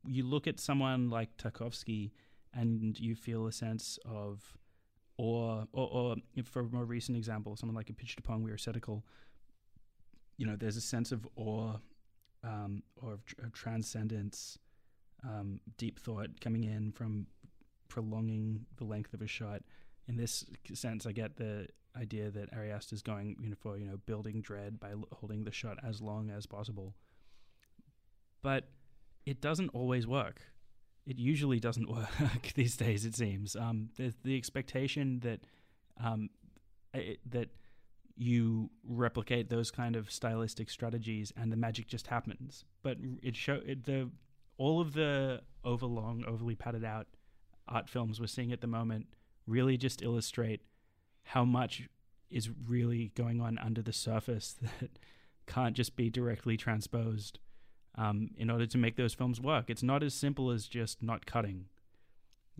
[0.06, 2.12] you look at someone like Tarkovsky
[2.54, 4.56] and you feel a sense of
[5.18, 9.02] awe, or, or for a more recent example, someone like Apichatpong Weerasethakul.
[10.36, 11.74] You know, there's a sense of awe
[12.44, 14.58] um, or of, of transcendence
[15.24, 17.26] um, deep thought coming in from
[17.88, 19.62] prolonging the length of a shot.
[20.06, 23.86] In this sense, I get the idea that Ari is going you know, for you
[23.86, 26.94] know building dread by l- holding the shot as long as possible.
[28.42, 28.68] But
[29.26, 30.40] it doesn't always work.
[31.06, 33.04] It usually doesn't work these days.
[33.04, 35.40] It seems um, there's the expectation that
[36.02, 36.30] um,
[36.94, 37.48] it, that
[38.16, 42.64] you replicate those kind of stylistic strategies and the magic just happens.
[42.82, 44.10] But it show it, the
[44.58, 47.06] all of the overlong, overly padded out
[47.66, 49.06] art films we're seeing at the moment
[49.46, 50.60] really just illustrate
[51.22, 51.88] how much
[52.30, 54.90] is really going on under the surface that
[55.46, 57.38] can't just be directly transposed
[57.96, 59.68] um, in order to make those films work.
[59.68, 61.66] It's not as simple as just not cutting.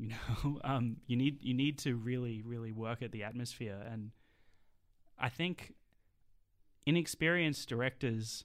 [0.01, 4.13] You know, um, you need you need to really really work at the atmosphere, and
[5.19, 5.75] I think
[6.87, 8.45] inexperienced directors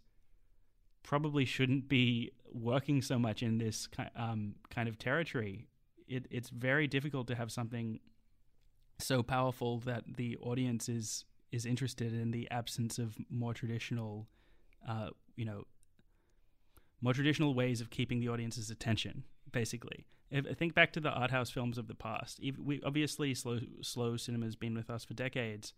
[1.03, 5.67] probably shouldn't be working so much in this um, kind of territory.
[6.07, 7.99] It, it's very difficult to have something
[8.99, 14.27] so powerful that the audience is is interested in the absence of more traditional,
[14.87, 15.65] uh, you know,
[16.99, 19.23] more traditional ways of keeping the audience's attention.
[19.51, 22.39] Basically, if, think back to the art house films of the past.
[22.41, 25.73] If we obviously slow slow cinema's been with us for decades,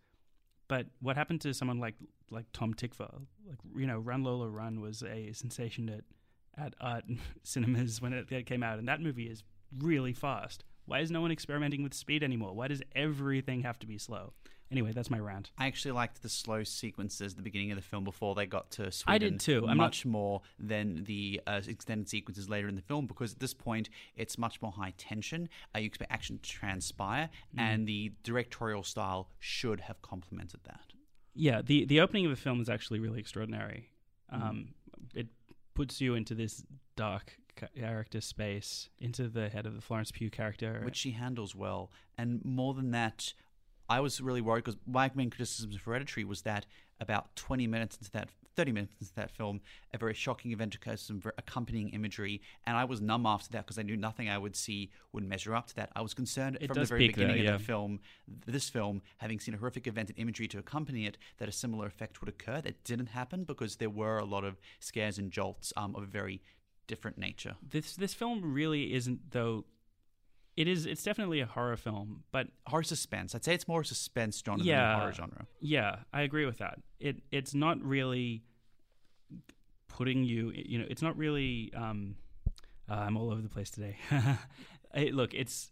[0.68, 1.94] but what happened to someone like
[2.30, 3.22] like Tom Tykwer?
[3.48, 6.04] Like you know, Run Lola Run was a sensation at
[6.62, 7.04] at art
[7.42, 9.42] cinemas when it, it came out, and that movie is
[9.78, 10.64] really fast.
[10.86, 12.54] Why is no one experimenting with speed anymore?
[12.54, 14.32] Why does everything have to be slow?
[14.70, 15.50] Anyway, that's my rant.
[15.56, 18.70] I actually liked the slow sequences at the beginning of the film before they got
[18.72, 19.14] to Sweden.
[19.14, 19.60] I did too.
[19.68, 23.38] I'm not- much more than the uh, extended sequences later in the film because at
[23.38, 25.48] this point it's much more high tension.
[25.74, 27.60] Uh, you expect action to transpire, Mm.
[27.60, 30.92] and the directorial style should have complemented that.
[31.34, 33.90] Yeah, the the opening of the film is actually really extraordinary.
[34.30, 34.74] Um,
[35.14, 35.28] It
[35.74, 36.64] puts you into this
[36.96, 37.38] dark
[37.74, 40.82] character space into the head of the Florence Pugh character.
[40.84, 41.90] which she handles well.
[42.18, 43.32] And more than that,
[43.88, 46.66] I was really worried because my main criticism of Hereditary was that
[47.00, 49.60] about 20 minutes into that, 30 minutes into that film,
[49.92, 53.78] a very shocking event occurs, some accompanying imagery, and I was numb after that because
[53.78, 55.90] I knew nothing I would see would measure up to that.
[55.94, 57.54] I was concerned It from the very there, beginning yeah.
[57.54, 58.00] of the film,
[58.46, 61.86] this film, having seen a horrific event and imagery to accompany it, that a similar
[61.86, 62.60] effect would occur.
[62.60, 66.06] That didn't happen because there were a lot of scares and jolts um, of a
[66.06, 66.42] very
[66.86, 67.56] different nature.
[67.68, 69.64] this this film really isn't though.
[70.56, 70.86] It is.
[70.86, 73.34] It's definitely a horror film, but Horror suspense.
[73.34, 74.96] I'd say it's more suspense genre than Yeah.
[74.96, 75.46] a horror genre.
[75.60, 76.78] Yeah, I agree with that.
[76.98, 78.42] It it's not really
[79.88, 80.52] putting you.
[80.54, 81.72] You know, it's not really.
[81.74, 82.16] Um,
[82.88, 83.96] uh, I'm all over the place today.
[84.94, 85.70] Hey, look, it's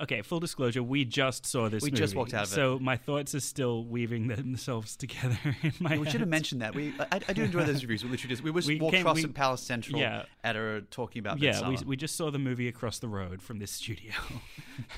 [0.00, 0.22] okay.
[0.22, 1.82] Full disclosure: we just saw this.
[1.82, 2.54] We just walked out of it.
[2.54, 5.98] so my thoughts are still weaving themselves together in my.
[5.98, 6.74] we should have mentioned that.
[6.74, 8.04] We I, I do enjoy those reviews.
[8.04, 10.24] We literally just we We walked came- across we- in Palace Central yeah.
[10.44, 13.58] at a talking about Yeah, we, we just saw the movie across the road from
[13.58, 14.12] this studio.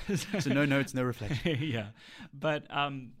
[0.39, 1.57] so no notes, no reflection.
[1.61, 1.87] yeah,
[2.33, 3.11] but um,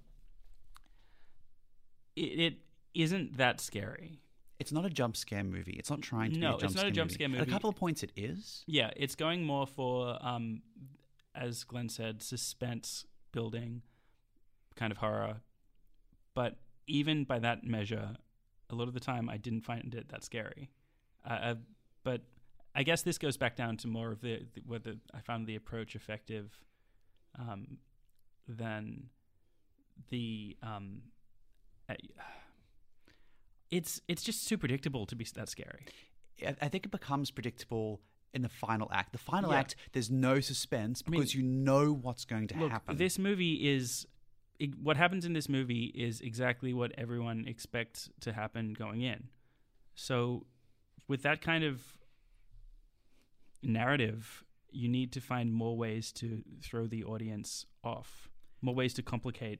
[2.15, 2.53] it, it
[2.93, 4.19] isn't that scary.
[4.59, 5.71] It's not a jump scare movie.
[5.79, 7.13] It's not trying to No, be a it's jump not a scare jump movie.
[7.13, 7.43] scare At movie.
[7.43, 8.63] a couple of points, it is.
[8.67, 10.61] Yeah, it's going more for, um,
[11.39, 13.81] as Glenn said, suspense building,
[14.75, 15.37] kind of horror.
[16.33, 18.15] But even by that measure,
[18.69, 20.69] a lot of the time I didn't find it that scary.
[21.27, 21.55] Uh, uh,
[22.03, 22.21] but
[22.75, 25.55] I guess this goes back down to more of the, the whether I found the
[25.55, 26.59] approach effective
[27.37, 27.77] um,
[28.47, 29.09] than
[30.09, 30.57] the.
[30.61, 31.01] Um,
[33.71, 35.85] it's it's just too predictable to be that scary.
[36.61, 37.99] I think it becomes predictable
[38.33, 39.11] in the final act.
[39.11, 39.59] The final Yeah.
[39.59, 42.97] act, there's no suspense I mean, because you know what's going to Look, happen.
[42.97, 44.05] this movie is
[44.59, 49.29] it, what happens in this movie is exactly what everyone expects to happen going in.
[49.95, 50.45] So,
[51.07, 51.97] with that kind of
[53.63, 58.29] narrative, you need to find more ways to throw the audience off,
[58.61, 59.59] more ways to complicate,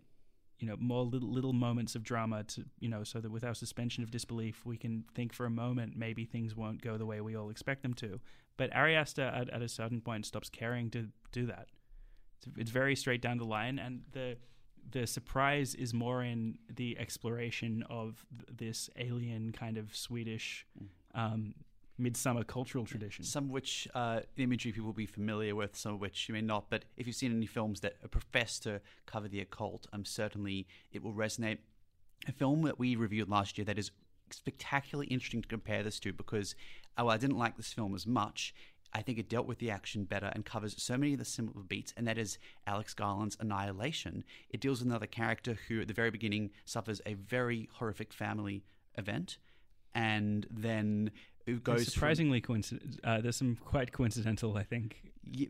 [0.60, 3.54] you know, more little, little moments of drama to, you know, so that with our
[3.54, 7.22] suspension of disbelief, we can think for a moment maybe things won't go the way
[7.22, 8.20] we all expect them to.
[8.58, 11.68] But Ari Aster, at, at a certain point, stops caring to do that.
[12.38, 14.38] It's, it's very straight down the line, and the
[14.92, 20.66] the surprise is more in the exploration of th- this alien kind of Swedish
[21.14, 21.54] um,
[22.00, 23.24] midsummer cultural tradition.
[23.24, 26.42] Some of which uh, imagery people will be familiar with, some of which you may
[26.42, 26.66] not.
[26.70, 31.04] But if you've seen any films that profess to cover the occult, um, certainly it
[31.04, 31.58] will resonate.
[32.28, 33.92] A film that we reviewed last year that is
[34.32, 36.56] spectacularly interesting to compare this to because,
[36.98, 38.54] well, I didn't like this film as much.
[38.94, 41.62] I think it dealt with the action better and covers so many of the similar
[41.62, 44.24] beats, and that is Alex Garland's Annihilation.
[44.50, 48.64] It deals with another character who, at the very beginning, suffers a very horrific family
[48.98, 49.38] event,
[49.94, 51.12] and then
[51.50, 53.00] it goes It's from- surprisingly coincident.
[53.04, 55.02] Uh, there's some quite coincidental, I think.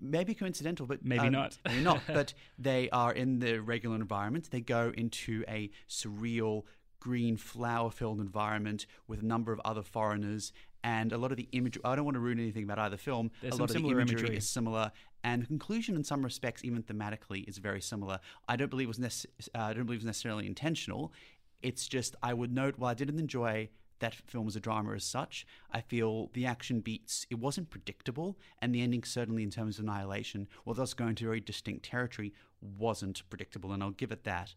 [0.01, 1.57] maybe coincidental, but Maybe um, not.
[1.65, 2.01] maybe not.
[2.07, 4.49] But they are in the regular environment.
[4.51, 6.63] They go into a surreal
[6.99, 10.51] green flower-filled environment with a number of other foreigners,
[10.83, 11.81] and a lot of the imagery.
[11.85, 13.31] I don't want to ruin anything about either film.
[13.41, 14.37] There's a lot of the imagery, imagery.
[14.37, 14.91] is similar,
[15.23, 18.19] and the conclusion, in some respects, even thematically, is very similar.
[18.47, 19.25] I don't believe it was nece-
[19.55, 21.13] uh, I don't believe it was necessarily intentional.
[21.61, 23.69] It's just I would note while I didn't enjoy
[23.99, 25.45] that film as a drama as such.
[25.71, 29.85] I feel the action beats, it wasn't predictable, and the ending, certainly in terms of
[29.85, 34.53] Annihilation, while thus going to very distinct territory, wasn't predictable, and I'll give it that.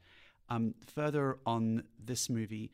[0.48, 2.72] Um, further on this movie,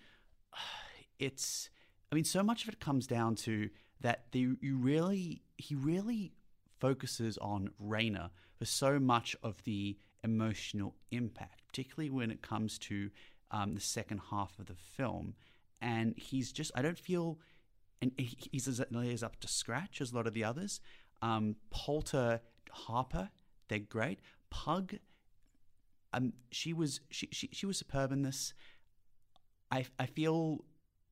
[1.18, 1.70] it's,
[2.10, 6.32] I mean, so much of it comes down to that the, you really, he really
[6.78, 13.10] focuses on Reynor for so much of the emotional impact, particularly when it comes to
[13.50, 15.34] um, the second half of the film.
[15.80, 17.38] And he's just, I don't feel,
[18.02, 20.80] and he's as up to scratch as a lot of the others.
[21.22, 23.30] Um, Poulter, Harper,
[23.68, 24.18] they're great.
[24.50, 24.94] Pug,
[26.12, 28.54] um, she was she, she she was superb in this.
[29.70, 30.64] I I feel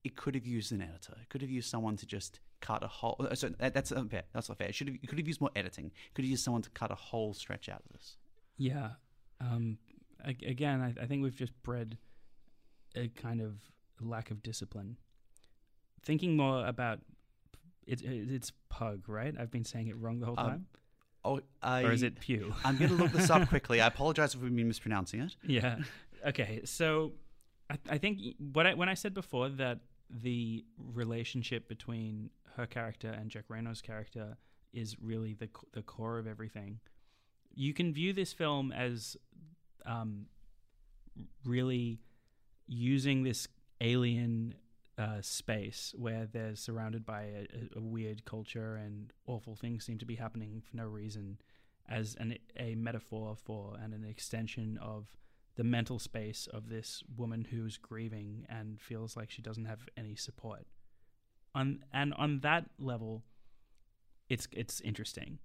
[0.04, 1.14] it could have used an editor.
[1.20, 3.16] It could have used someone to just cut a whole.
[3.18, 4.22] uh, So that, that's unfair.
[4.32, 4.68] That's not fair.
[4.68, 4.96] It should have.
[5.02, 5.86] It could have used more editing.
[5.86, 8.16] It could have used someone to cut a whole stretch out of this.
[8.56, 8.90] Yeah.
[9.40, 9.78] Um,
[10.24, 11.98] ag- again, I, I think we've just bred
[12.94, 13.52] a kind of
[14.00, 14.96] lack of discipline.
[16.02, 17.00] Thinking more about
[17.86, 19.34] it, it, it's Pug, right?
[19.38, 20.66] I've been saying it wrong the whole Um, time.
[21.24, 22.54] Oh, I, or is it Pew?
[22.64, 23.80] I'm going to look this up quickly.
[23.80, 25.34] I apologize if we've been mispronouncing it.
[25.44, 25.78] yeah.
[26.26, 26.60] Okay.
[26.64, 27.12] So
[27.70, 28.20] I, I think
[28.52, 33.82] what I, when I said before that the relationship between her character and Jack Reynor's
[33.82, 34.36] character
[34.72, 36.78] is really the the core of everything.
[37.54, 39.16] You can view this film as
[39.84, 40.26] um,
[41.44, 41.98] really
[42.66, 43.48] using this
[43.80, 44.54] alien
[44.98, 47.46] uh, space where they're surrounded by a,
[47.76, 51.36] a, weird culture and awful things seem to be happening for no reason,
[51.88, 55.06] as an, a metaphor for and an extension of
[55.56, 60.14] the mental space of this woman who's grieving and feels like she doesn't have any
[60.14, 60.66] support.
[61.54, 63.22] On and on that level,
[64.28, 65.38] it's it's interesting.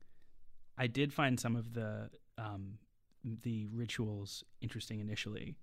[0.77, 2.79] I did find some of the um,
[3.23, 5.55] the rituals interesting initially,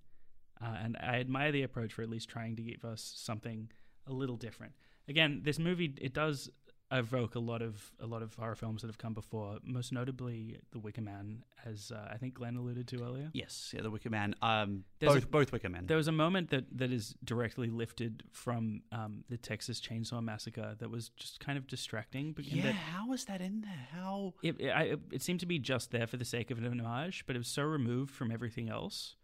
[0.62, 3.70] uh, and I admire the approach for at least trying to give us something
[4.06, 4.72] a little different.
[5.08, 6.50] Again, this movie it does
[6.90, 10.58] evoke a lot of a lot of horror films that have come before, most notably
[10.72, 13.28] The Wicker Man, as uh, I think Glenn alluded to earlier.
[13.34, 14.34] Yes, yeah, the Wicker Man.
[14.40, 15.86] Um, There's both a- both Wicker Men.
[15.86, 20.76] There was a moment that, that is directly lifted from um, the Texas Chainsaw Massacre
[20.78, 22.32] that was just kind of distracting.
[22.32, 23.88] but yeah, that how was that in there?
[23.92, 24.32] How?
[24.42, 27.24] it, it, I, it seemed to be just there for the sake of an homage,
[27.26, 29.16] but it was so removed from everything else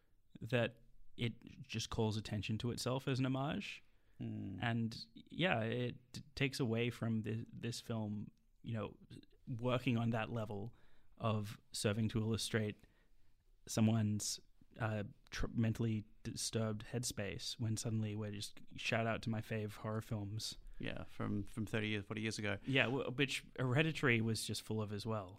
[0.50, 0.74] that
[1.16, 1.32] it
[1.66, 3.82] just calls attention to itself as an homage.
[4.20, 4.58] Hmm.
[4.62, 4.96] And
[5.30, 8.28] yeah, it t- takes away from this, this film,
[8.62, 8.90] you know,
[9.60, 10.72] working on that level
[11.18, 12.76] of serving to illustrate
[13.66, 14.40] someone's
[14.80, 20.00] uh, tr- mentally disturbed headspace when suddenly we're just shout out to my fave horror
[20.00, 20.56] films.
[20.80, 22.56] Yeah, from from thirty years, forty years ago.
[22.66, 25.38] Yeah, wh- which Hereditary was just full of as well.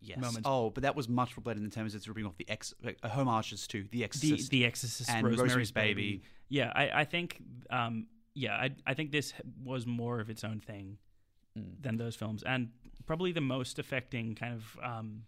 [0.00, 0.18] Yes.
[0.18, 0.42] Moments.
[0.44, 2.74] Oh, but that was much more blatant in terms of it's ripping off the ex
[2.82, 4.50] like, uh, homages to the The Exorcist.
[4.50, 5.94] The Exorcist, and Rosemary's, Rosemary's Baby.
[5.94, 6.22] Baby.
[6.48, 7.40] Yeah, I, I think,
[7.70, 9.32] um, yeah, I, I think this
[9.64, 10.98] was more of its own thing
[11.58, 11.80] Mm.
[11.82, 12.68] than those films, and
[13.06, 15.22] probably the most affecting kind of um,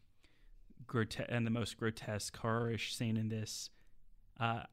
[0.87, 3.71] grote- and the most grotesque horror-ish scene in this.
[4.39, 4.65] Uh,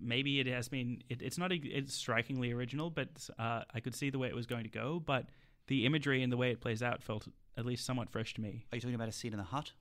[0.00, 1.00] maybe it has been.
[1.08, 1.52] It, it's not.
[1.52, 3.08] A, it's strikingly original, but
[3.38, 4.98] uh, I could see the way it was going to go.
[4.98, 5.26] But
[5.68, 8.66] the imagery and the way it plays out felt at least somewhat fresh to me.
[8.72, 9.72] Are you talking about a scene in the hut?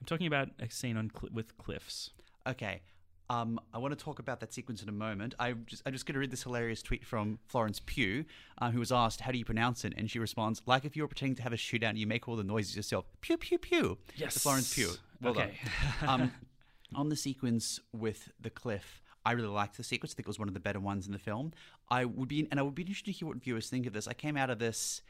[0.00, 2.10] I'm talking about a scene on cl- with cliffs.
[2.46, 2.82] Okay.
[3.28, 5.34] Um, I want to talk about that sequence in a moment.
[5.40, 8.24] I just, I'm just going to read this hilarious tweet from Florence Pugh,
[8.58, 11.02] uh, who was asked, "How do you pronounce it?" And she responds, "Like if you
[11.02, 13.98] were pretending to have a shootout, you make all the noises yourself." Pew pew pew.
[14.14, 14.34] Yes.
[14.34, 14.92] So Florence Pugh.
[15.20, 15.54] Well Okay.
[16.00, 16.08] done.
[16.08, 16.32] um,
[16.94, 20.12] on the sequence with the cliff, I really liked the sequence.
[20.12, 21.52] I think it was one of the better ones in the film.
[21.90, 24.06] I would be, and I would be interested to hear what viewers think of this.
[24.06, 25.02] I came out of this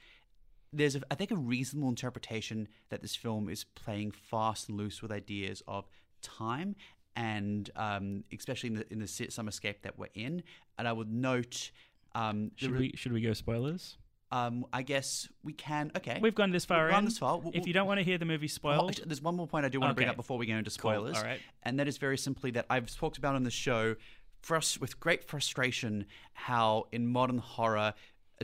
[0.73, 5.01] there's a, I think a reasonable interpretation that this film is playing fast and loose
[5.03, 5.87] with ideas of
[6.23, 6.77] time
[7.15, 10.43] and um, especially in the in the summerscape that we're in.
[10.79, 11.71] And I would note,
[12.15, 13.97] um, Should re- we should we go spoilers?
[14.33, 15.93] um, I guess we can.
[15.97, 17.05] Okay, We've gone this far We've gone in.
[17.07, 17.39] this far.
[17.39, 19.69] We'll- if you don't want to hear the movie spoiled, there's one more point I
[19.71, 20.91] do want to bring up before we go into Cool.
[20.91, 21.17] spoilers.
[21.17, 21.41] All right.
[21.63, 23.95] And that is very simply that I've talked about on the show
[24.43, 27.95] frus- with great frustration how in modern horror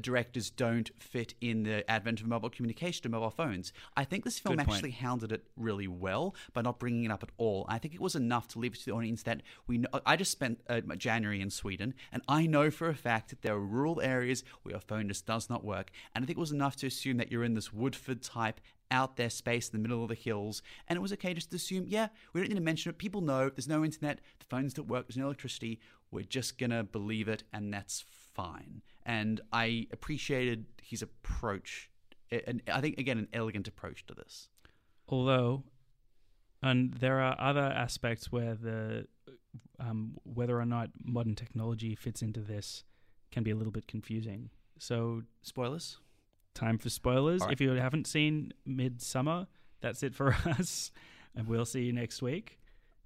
[0.00, 3.72] directors don't fit in the advent of mobile communication to mobile phones.
[3.96, 7.30] I think this film actually handled it really well by not bringing it up at
[7.36, 7.66] all.
[7.68, 9.88] I think it was enough to leave it to the audience that we know.
[10.06, 13.54] I just spent uh, January in Sweden, and I know for a fact that there
[13.54, 15.90] are rural areas where your phone just does not work.
[16.14, 19.16] And I think it was enough to assume that you're in this Woodford type out
[19.16, 20.62] there space in the middle of the hills.
[20.86, 22.98] And it was okay just to assume, yeah, we don't need to mention it.
[22.98, 25.80] People know there's no internet, the phones don't work, there's no electricity.
[26.10, 28.82] We're just going to believe it, and that's fine.
[29.04, 31.90] And I appreciated his approach.
[32.30, 34.48] And I think, again, an elegant approach to this.
[35.08, 35.64] although,
[36.62, 39.06] and there are other aspects where the
[39.80, 42.84] um, whether or not modern technology fits into this
[43.32, 44.50] can be a little bit confusing.
[44.78, 45.98] So, Spoilers?
[46.54, 47.40] time for spoilers.
[47.42, 47.52] Right.
[47.52, 49.46] If you haven't seen Midsommar,
[49.80, 50.92] that's it for us,
[51.34, 52.60] and we'll see you next week.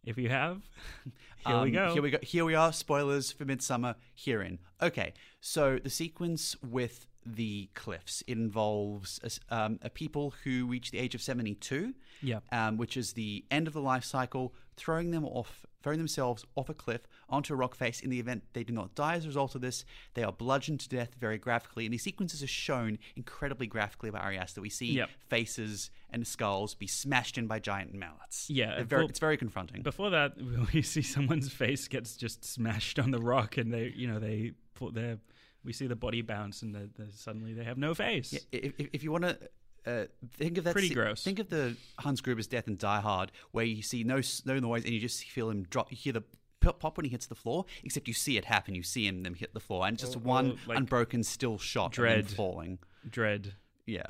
[0.07, 0.63] If you have,
[1.47, 1.93] here we Um, go.
[1.93, 2.19] Here we go.
[2.23, 2.73] Here we are.
[2.73, 3.97] Spoilers for Midsommar.
[4.15, 4.59] Herein.
[4.81, 5.13] Okay.
[5.41, 9.21] So the sequence with the cliffs it involves
[9.51, 11.95] a, um, a people who reach the age of seventy-two.
[12.23, 12.39] Yeah.
[12.51, 16.71] Um, which is the end of the life cycle, throwing them off, throwing themselves off
[16.71, 18.01] a cliff onto a rock face.
[18.01, 20.81] In the event they do not die as a result of this, they are bludgeoned
[20.81, 21.85] to death very graphically.
[21.85, 25.11] And these sequences are shown incredibly graphically by Ari that We see Yep.
[25.29, 28.49] faces and skulls be smashed in by giant mallets.
[28.49, 29.83] Yeah, very, well, it's very confronting.
[29.83, 30.33] Before that,
[30.73, 34.53] we see someone's face gets just smashed on the rock, and they, you know, they
[34.75, 35.19] put their.
[35.67, 38.33] We see the body bounce, and they they suddenly they have no face.
[38.33, 39.39] Yeah, if, if, you want to
[39.87, 40.05] uh,
[40.35, 41.23] think of that, Pretty se- gross.
[41.25, 44.85] Think of the Hans Gruber's death in Die Hard, where you see no no noise
[44.85, 45.91] and you just feel him drop.
[45.91, 46.23] You hear the
[46.61, 48.75] pop pop when he hits the floor, except you see it happen.
[48.75, 51.59] You see him them hit the floor, and just Or- one or like unbroken still
[51.59, 52.31] shot Dredd.
[52.31, 52.79] falling.
[53.11, 53.53] Dredd.
[53.87, 54.03] Yeah,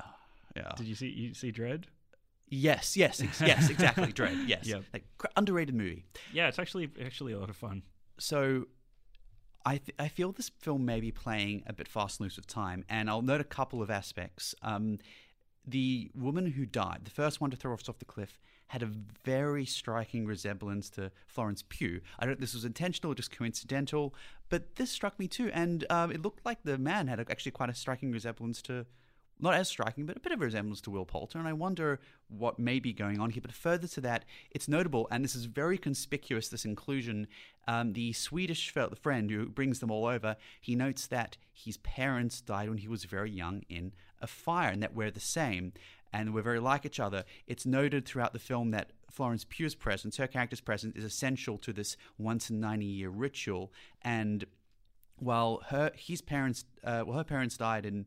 [0.55, 0.73] yeah.
[0.77, 1.09] Did you see?
[1.09, 1.85] You see Dredd?
[2.49, 4.13] yes, yes, ex- yes, exactly.
[4.13, 4.47] Dredd.
[4.49, 4.85] Yes, Yep.
[4.93, 5.05] like
[5.37, 6.05] underrated movie.
[6.33, 7.83] Yeah, it's actually actually a lot of fun.
[8.19, 8.67] So
[9.67, 12.47] I, th- I feel this film may be playing a bit fast and loose with
[12.47, 14.55] time, and I'll note a couple of aspects.
[14.63, 14.99] Um,
[15.67, 18.39] the woman who died, the first one to throw us off the cliff,
[18.69, 18.91] had a
[19.25, 22.01] very striking resemblance to Florence Pugh.
[22.19, 24.15] I don't know if this was intentional or just coincidental,
[24.49, 25.51] but this struck me too.
[25.53, 28.87] And um, it looked like the man had actually quite a striking resemblance to,
[29.39, 31.39] not as striking, but a bit of a resemblance to Will Poulter.
[31.39, 33.43] And I wonder what may be going on here.
[33.43, 37.27] But further to that, it's notable, and this is very conspicuous, this inclusion.
[37.69, 42.69] Um, the Swedish friend who brings them all over, he notes that his parents died
[42.69, 45.73] when he was very young in a fire and that we're the same
[46.13, 47.25] and we're very like each other.
[47.47, 51.73] It's noted throughout the film that Florence Pugh's presence, her character's presence, is essential to
[51.73, 53.73] this once in 90 year ritual.
[54.03, 54.45] And
[55.19, 58.07] while her his parents, uh, well, her parents died in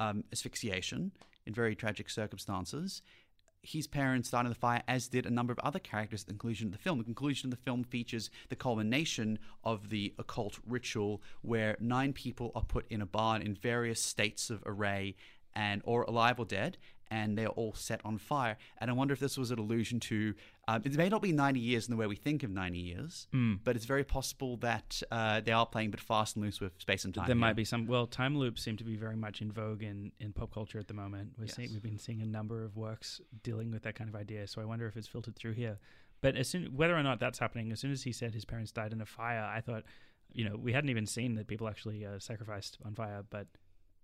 [0.00, 1.12] um, asphyxiation
[1.46, 3.02] in very tragic circumstances.
[3.62, 6.32] His parents died in the fire, as did a number of other characters at the
[6.32, 6.98] conclusion of the film.
[6.98, 12.52] The conclusion of the film features the culmination of the occult ritual, where nine people
[12.54, 15.14] are put in a barn in various states of array
[15.54, 16.78] and or alive or dead,
[17.10, 18.56] and they're all set on fire.
[18.78, 20.34] And I wonder if this was an allusion to
[20.68, 23.26] um, it may not be 90 years in the way we think of 90 years,
[23.32, 23.54] Hmm.
[23.64, 26.72] but it's very possible that uh, they are playing a bit fast and loose with
[26.80, 27.26] space and time.
[27.26, 27.40] There here.
[27.40, 27.86] might be some.
[27.86, 30.86] Well, time loops seem to be very much in vogue in, in pop culture at
[30.86, 31.32] the moment.
[31.38, 31.74] We're seeing, Yes.
[31.74, 34.46] we've been seeing a number of works dealing with that kind of idea.
[34.46, 35.78] So I wonder if it's filtered through here.
[36.20, 38.70] But as soon, whether or not that's happening, as soon as he said his parents
[38.70, 39.82] died in a fire, I thought,
[40.32, 43.48] you know, we hadn't even seen that people actually uh, sacrificed on fire, but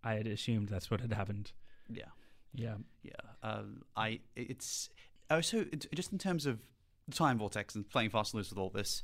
[0.03, 1.53] I had assumed that's what had happened.
[1.89, 2.07] Yeah.
[2.55, 2.77] Yeah.
[3.03, 4.89] Yeah, um, I it's
[5.31, 6.61] also it's- just in terms of
[7.09, 9.03] the time vortex and playing fast and loose with all this,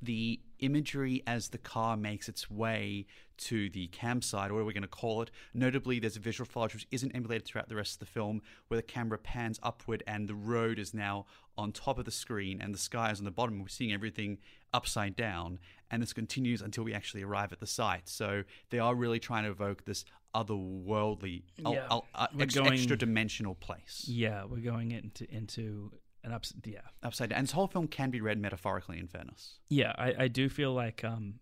[0.00, 4.72] the imagery as the car makes its way to the campsite, or what are we're
[4.72, 5.30] going to call it.
[5.52, 8.78] Notably, there's a visual footage which isn't emulated throughout the rest of the film, where
[8.78, 11.26] the camera pans upward and the road is now
[11.58, 13.60] on top of the screen and the sky is on the bottom.
[13.60, 14.38] We're seeing everything
[14.72, 15.58] upside down,
[15.90, 18.08] and this continues until we actually arrive at the site.
[18.08, 21.86] So they are really trying to evoke this otherworldly, Yeah.
[21.90, 25.92] al- uh, ex- going- extra dimensional place Yeah, we're going into into
[26.24, 26.54] an ups.
[26.64, 27.38] Yeah, upside down.
[27.38, 29.58] And this whole film can be read metaphorically, in fairness.
[29.68, 29.92] yeah.
[29.98, 31.40] I, I do feel like um,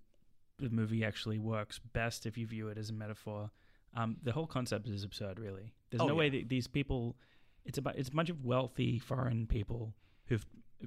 [0.59, 3.51] the movie actually works best if you view it as a metaphor.
[3.95, 5.73] Um, the whole concept is absurd, really.
[5.91, 7.17] There's Oh, no way that these people.
[7.65, 9.95] It's about it's a bunch of wealthy foreign people
[10.27, 10.47] who've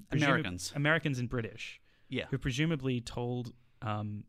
[0.09, 0.73] presumab- Americans.
[0.75, 1.79] Americans and British
[2.09, 2.25] Yeah.
[2.31, 4.23] who presumably told um,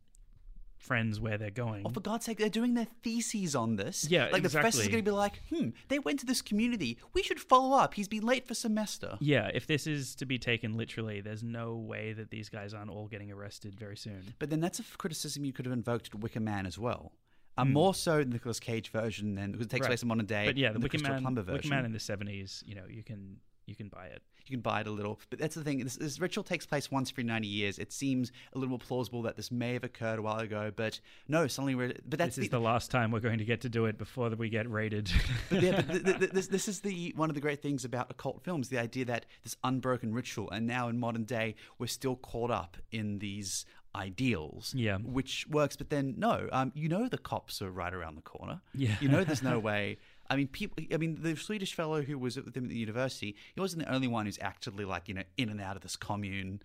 [0.76, 1.82] friends where they're going.
[1.86, 4.06] Oh, for God's sake, they're doing their theses on this.
[4.10, 4.92] Yeah, Like the professor's exactly.
[4.92, 6.98] going to be like, hmm, they went to this community.
[7.14, 7.94] We should follow up.
[7.94, 9.16] He's been late for semester.
[9.20, 12.90] yeah, if this is to be taken literally, there's no way that these guys aren't
[12.90, 14.34] all getting arrested very soon.
[14.38, 17.12] But then that's a criticism you could have invoked at Wicker Man as well.
[17.56, 19.82] Um, More so the Nicolas Cage version than because it takes Hmm.
[19.84, 19.88] Right.
[19.90, 20.46] place in modern day.
[20.46, 21.68] But yeah, the than Wicker Christopher Man, Plummer Wicker.
[21.68, 23.36] Man in the '70s, you know, you can
[23.66, 24.22] you can buy it.
[24.46, 25.18] you can buy it a little.
[25.30, 25.78] But that's the thing.
[25.84, 27.78] This, this ritual takes place once every 90 years.
[27.78, 31.00] It seems a little more plausible that this may have occurred a while ago, but
[31.28, 31.94] no, suddenly we're.
[32.06, 34.28] But that's This is the last time we're going to get to do it before
[34.30, 35.10] we get raided.
[35.50, 37.84] But, yeah, but th- th- th- this, this is the one of the great things
[37.84, 41.86] about occult films: the idea that this unbroken ritual, and now in modern day, we're
[41.86, 43.64] still caught up in these
[43.96, 44.98] ideals, Yeah.
[44.98, 45.76] which works.
[45.76, 48.60] But then, no, um, you know, the cops are right around the corner.
[48.74, 48.96] Yeah.
[49.00, 49.98] you know, there's no way.
[50.30, 50.82] I mean, people.
[50.92, 53.92] I mean, the Swedish fellow who was with him at the university, he wasn't the
[53.92, 56.62] only one who's actively like you know in and out of this commune.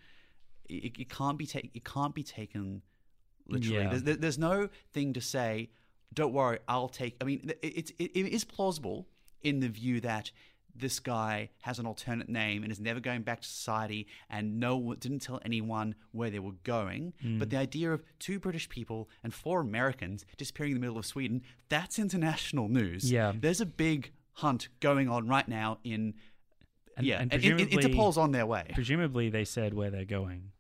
[0.70, 1.70] It, it can't be taken.
[1.74, 2.82] It can't be taken
[3.48, 3.84] literally.
[3.84, 3.98] Yeah.
[3.98, 5.70] There's, there's no thing to say.
[6.14, 7.18] Don't worry, I'll take.
[7.22, 9.08] I mean, it, it, it is plausible
[9.44, 10.32] in the view that
[10.76, 14.78] this guy has an alternate name and is never going back to society, and no
[14.78, 17.14] one didn't tell anyone where they were going.
[17.22, 17.38] Hmm.
[17.40, 21.06] But the idea of two British people and four Americans disappearing in the middle of
[21.06, 23.12] Sweden—that's international news.
[23.12, 23.34] Yeah.
[23.36, 26.14] there's a big hunt going on right now in.
[26.98, 28.72] And- yeah, and and, in- in- Interpol's on their way.
[28.74, 30.52] Presumably, they said where they're going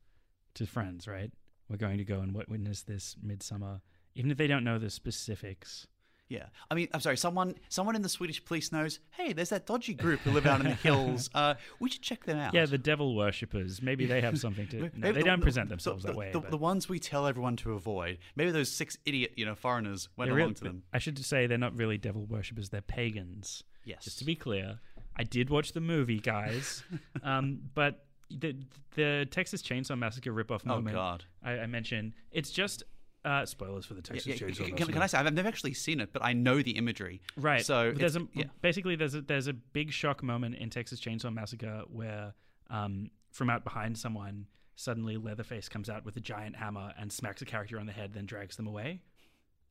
[0.55, 1.31] to friends, right?
[1.69, 3.81] We're going to go and witness this midsummer,
[4.15, 5.85] even if they don't know the specifics.
[6.29, 7.17] Yeah, I mean, I'm sorry.
[7.17, 8.99] Someone, someone in the Swedish police knows.
[9.09, 11.27] Hey, there's that dodgy group who live out in the hills.
[11.33, 12.53] Uh, we should check them out.
[12.53, 13.81] Yeah, the devil worshippers.
[13.81, 14.91] Maybe they have something to.
[14.95, 16.31] No, they the- don't present themselves the, that way.
[16.31, 18.19] The, the ones we tell everyone to avoid.
[18.35, 20.83] Maybe those six idiot, you know, foreigners went along to them.
[20.93, 22.69] I should say they're not really devil worshippers.
[22.69, 23.63] They're pagans.
[23.83, 24.03] Yes.
[24.03, 24.79] Just to be clear,
[25.17, 26.83] I did watch the movie, guys.
[27.23, 28.55] um, but the
[28.95, 31.25] the Texas Chainsaw Massacre ripoff Oh, moment God.
[31.43, 32.83] I, I mentioned, it's just
[33.25, 34.93] uh, spoilers for the Texas Yeah, yeah, Chainsaw can, Massacre.
[34.93, 37.21] can I say I've never actually seen it, but I know the imagery.
[37.35, 37.65] Right.
[37.65, 38.45] So there's a yeah.
[38.61, 42.33] basically there's a there's a big shock moment in Texas Chainsaw Massacre where
[42.69, 44.45] um, from out behind someone
[44.75, 48.13] suddenly Leatherface comes out with a giant hammer and smacks a character on the head,
[48.13, 49.01] then drags them away.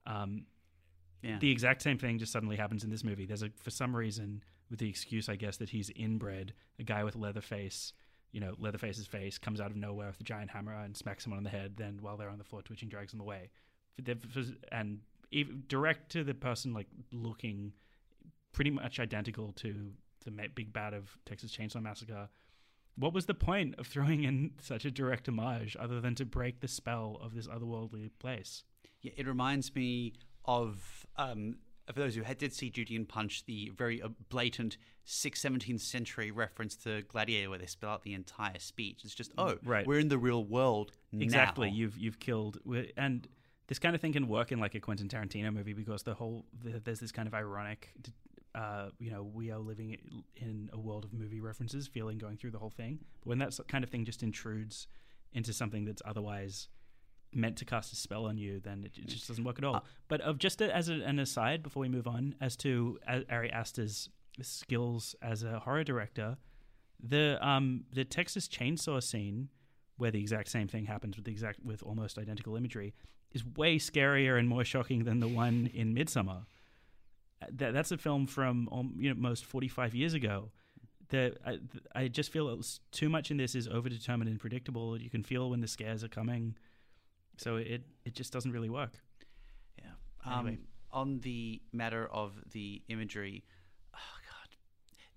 [0.06, 0.44] Um,
[1.22, 1.38] Yeah.
[1.38, 3.24] the exact same thing just suddenly happens in this movie.
[3.26, 7.02] There's a for some reason with the excuse I guess that he's inbred, a guy
[7.04, 7.92] with Leatherface.
[8.32, 11.38] You know, Leatherface's face comes out of nowhere with a giant hammer and smacks someone
[11.38, 11.76] on the head.
[11.76, 13.50] Then, while they're on the floor twitching, drags them away.
[14.70, 15.00] And
[15.66, 17.72] direct to the person like looking
[18.52, 19.92] pretty much identical to
[20.24, 22.28] the big bad of Texas Chainsaw Massacre.
[22.96, 26.60] what was the point of throwing in such a direct homage other than to break
[26.60, 28.64] the spell of this otherworldly place?
[29.00, 30.14] Yeah, it reminds me
[30.44, 34.76] of, um, for those who had, did see Judy and Punch, the very uh, blatant
[35.08, 39.00] 6th, 17th century reference to Gladiator where they spell out the entire speech.
[39.04, 39.86] It's just, oh, Right.
[39.86, 41.70] we're in the real world Exactly.
[41.70, 41.76] now.
[41.76, 42.58] You've you've killed
[42.96, 43.26] and
[43.68, 46.44] this kind of thing can work in like a Quentin Tarantino movie because the whole
[46.62, 47.90] the, there's this kind of ironic,
[48.54, 49.96] uh, you know, we are living
[50.36, 52.98] in a world of movie references feeling going through the whole thing.
[53.20, 54.86] But when that kind of thing just intrudes
[55.32, 56.68] into something that's otherwise
[57.34, 59.84] meant to cast a spell on you, then it, it just doesn't work at all.
[60.08, 62.98] but of just a, as a, an aside before we move on, as to
[63.30, 64.08] Ari Aster's
[64.44, 66.36] skills as a horror director,
[67.02, 69.48] the um the Texas Chainsaw scene
[69.96, 72.94] where the exact same thing happens with the exact with almost identical imagery
[73.32, 76.46] is way scarier and more shocking than the one in Midsommar.
[77.52, 80.50] That, that's a film from um, you know almost 45 years ago.
[81.10, 81.58] The, I,
[81.94, 85.00] I just feel it's too much in this is overdetermined and predictable.
[85.00, 86.56] You can feel when the scares are coming,
[87.36, 88.92] so it it just doesn't really work.
[89.78, 89.90] Yeah.
[90.24, 90.58] Um, Anyway.
[90.90, 93.44] On the matter of the imagery,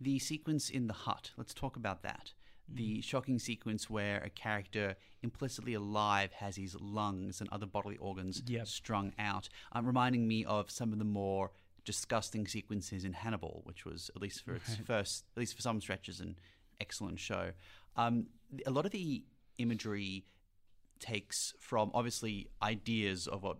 [0.02, 1.32] the sequence in the hut.
[1.38, 2.34] Let's talk about that.
[2.74, 8.41] The shocking sequence where a character implicitly alive has his lungs and other bodily organs
[8.47, 8.68] Yep.
[8.68, 11.52] strung out, um, reminding me of some of the more
[11.86, 15.82] disgusting sequences in Hannibal, which was at least for its first, at least for some
[15.82, 16.38] stretches, an
[16.80, 17.52] excellent show.
[17.95, 18.28] Um,
[18.66, 19.26] a lot of the
[19.58, 20.26] imagery
[20.99, 23.58] takes from obviously ideas of what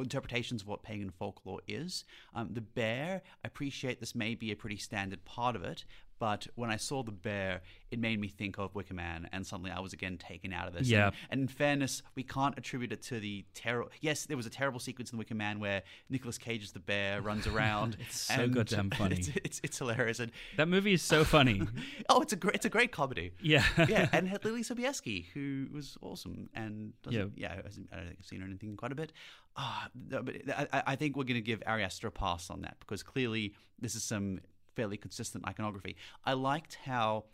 [0.00, 2.04] interpretations of what pagan folklore is.
[2.34, 5.84] Um, the bear, I appreciate this may be a pretty standard part of it,
[6.22, 9.72] but when I saw the bear, it made me think of Wicker Man, and suddenly
[9.72, 10.86] I was again taken out of this.
[10.86, 11.06] Yeah.
[11.06, 13.86] And, and in fairness, we can't attribute it to the terror.
[14.00, 17.20] Yes, there was a terrible sequence in Wicker Man where Nicolas Cage as the bear
[17.20, 17.96] runs around.
[18.06, 19.16] It's so and goddamn funny.
[19.16, 20.20] It's, it's, it's hilarious.
[20.20, 21.62] And That movie is so funny.
[22.08, 23.32] oh, it's a great, it's a great comedy.
[23.42, 28.06] yeah, yeah, and had Leelee Sobieski, who was awesome, and doesn't, yeah, hasn't- I don't
[28.06, 29.12] think I've seen her in anything in quite a bit.
[29.56, 32.60] Ah, but I, I- I think we're going to give Ari Aster a pass on
[32.62, 34.38] that because clearly this is some
[34.74, 35.96] fairly consistent iconography.
[36.24, 37.24] I liked how.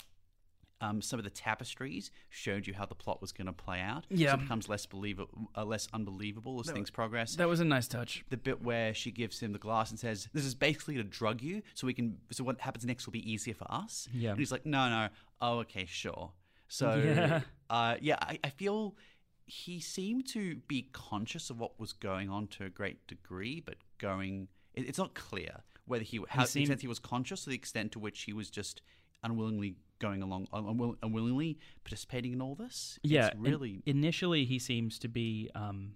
[0.80, 4.06] Um, some of the tapestries showed you how the plot was going to play out.
[4.10, 4.28] Yeah.
[4.30, 7.88] so it becomes less believable, uh, less unbelievable as things progress that was a nice
[7.88, 8.24] touch.
[8.30, 11.42] the bit where she gives him the glass and says, "This is basically to drug
[11.42, 12.18] you, so we can.
[12.30, 14.30] So what happens next will be easier for us." Yeah.
[14.30, 15.08] And he's like, "No, no.
[15.40, 16.30] Oh, okay, sure."
[16.68, 17.40] So, Yeah.
[17.68, 18.94] uh, yeah, I, I feel
[19.46, 23.78] he seemed to be conscious of what was going on to a great degree, but
[23.98, 24.46] going.
[24.74, 27.56] It, it's not clear whether he how the seemed- extent he was conscious, or the
[27.56, 28.82] extent to which he was just
[29.24, 32.98] unwillingly going along, unwill, unwillingly participating in all this.
[33.02, 33.82] Yeah, it's in- really.
[33.86, 35.94] initially he seems to be um,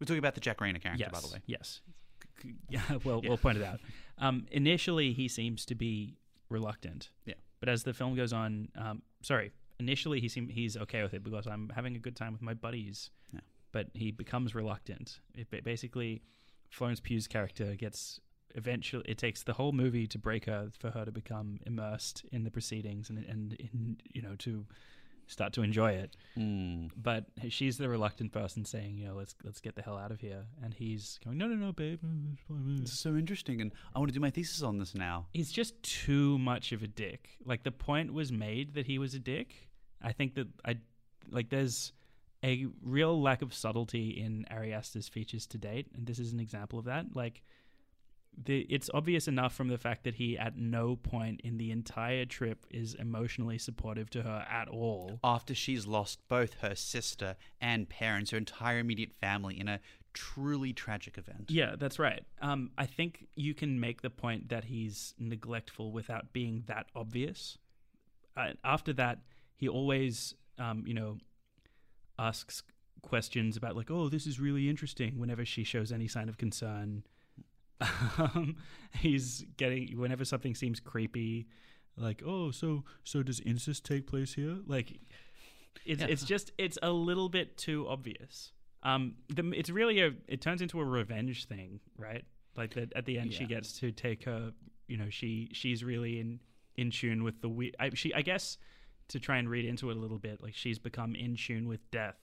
[0.00, 1.40] we're talking about the Jack Reynor character, yes, by the way.
[1.46, 1.80] Yes.
[2.42, 3.80] C- c- Yeah, well, we'll point it out.
[4.18, 6.16] Um, initially, he seems to be
[6.48, 7.10] reluctant.
[7.26, 7.34] Yeah.
[7.60, 11.22] But as the film goes on, um, sorry, initially he seem he's okay with it
[11.24, 13.10] because I'm having a good time with my buddies.
[13.32, 13.40] Yeah.
[13.72, 15.20] But he becomes reluctant.
[15.34, 16.22] It basically,
[16.70, 18.20] Florence Pugh's character gets
[18.54, 19.04] eventually.
[19.06, 22.50] It takes the whole movie to break her for her to become immersed in the
[22.50, 24.66] proceedings and and in, you know to
[25.26, 26.90] start to enjoy it Mm.
[26.96, 30.20] but she's the reluctant person saying, you know, let's let's get the hell out of
[30.20, 32.00] here, and he's going, no, no, no, babe.
[32.32, 35.26] it's fine." So interesting, and I want to do my thesis on this now.
[35.34, 37.36] He's just too much of a dick.
[37.44, 39.68] Like the point was made that he was a dick.
[40.00, 40.78] I think that I
[41.30, 41.92] like there's
[42.42, 44.74] a real lack of subtlety in Ari
[45.10, 47.14] features to date, and this is an example of that.
[47.14, 47.42] Like
[48.44, 52.24] the it's obvious enough from the fact that he at no point in the entire
[52.24, 55.18] trip is emotionally supportive to her at all.
[55.24, 59.80] After she's lost both her sister and parents, her entire immediate family in a
[60.14, 61.50] truly tragic event.
[61.50, 62.24] Yeah, that's right.
[62.40, 67.58] Um, I think you can make the point that he's neglectful without being that obvious.
[68.36, 69.18] Uh, after that,
[69.56, 71.18] he always, um, you know,
[72.18, 72.62] asks
[73.02, 77.04] questions about like, "Oh, this is really interesting." Whenever she shows any sign of concern,
[78.94, 81.46] he's getting whenever something seems creepy,
[81.96, 85.00] like, "Oh, so so does incest take place here?" Like,
[85.84, 88.52] it's it's just it's a little bit too obvious.
[88.82, 92.24] Um, the, it's really a it turns into a revenge thing, right?
[92.56, 94.52] Like that at the end, she gets to take her.
[94.86, 96.40] You know, she she's really in
[96.76, 97.72] in tune with the we.
[97.78, 98.58] I, she I guess
[99.08, 101.90] to try and read into it a little bit, like she's become in tune with
[101.90, 102.16] death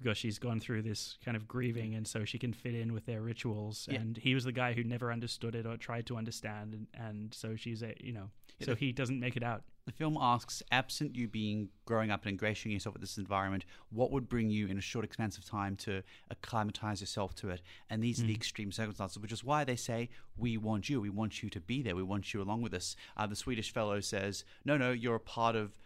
[0.00, 3.06] because she's gone through this kind of grieving, and so she can fit in with
[3.06, 3.88] their rituals.
[3.90, 4.00] Yeah.
[4.00, 7.34] And he was the guy who never understood it or tried to understand, and, and
[7.34, 8.30] so she's a you know,
[8.62, 9.62] so he doesn't make it out.
[9.86, 14.12] The film asks, absent you being growing up and ingratiating yourself with this environment, what
[14.12, 17.60] would bring you in a short expanse of time to acclimatize yourself to it?
[17.88, 21.10] And these are the extreme circumstances, which is why they say, we want you, we
[21.10, 22.94] want you to be there, we want you along with us.
[23.16, 25.78] Uh, the Swedish fellow says, no, no, you're a part of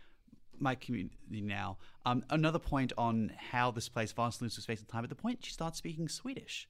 [0.60, 1.78] my community now.
[2.06, 5.04] Um, another point on how this plays fast and loose with space and time.
[5.04, 6.68] At the point she starts speaking Swedish,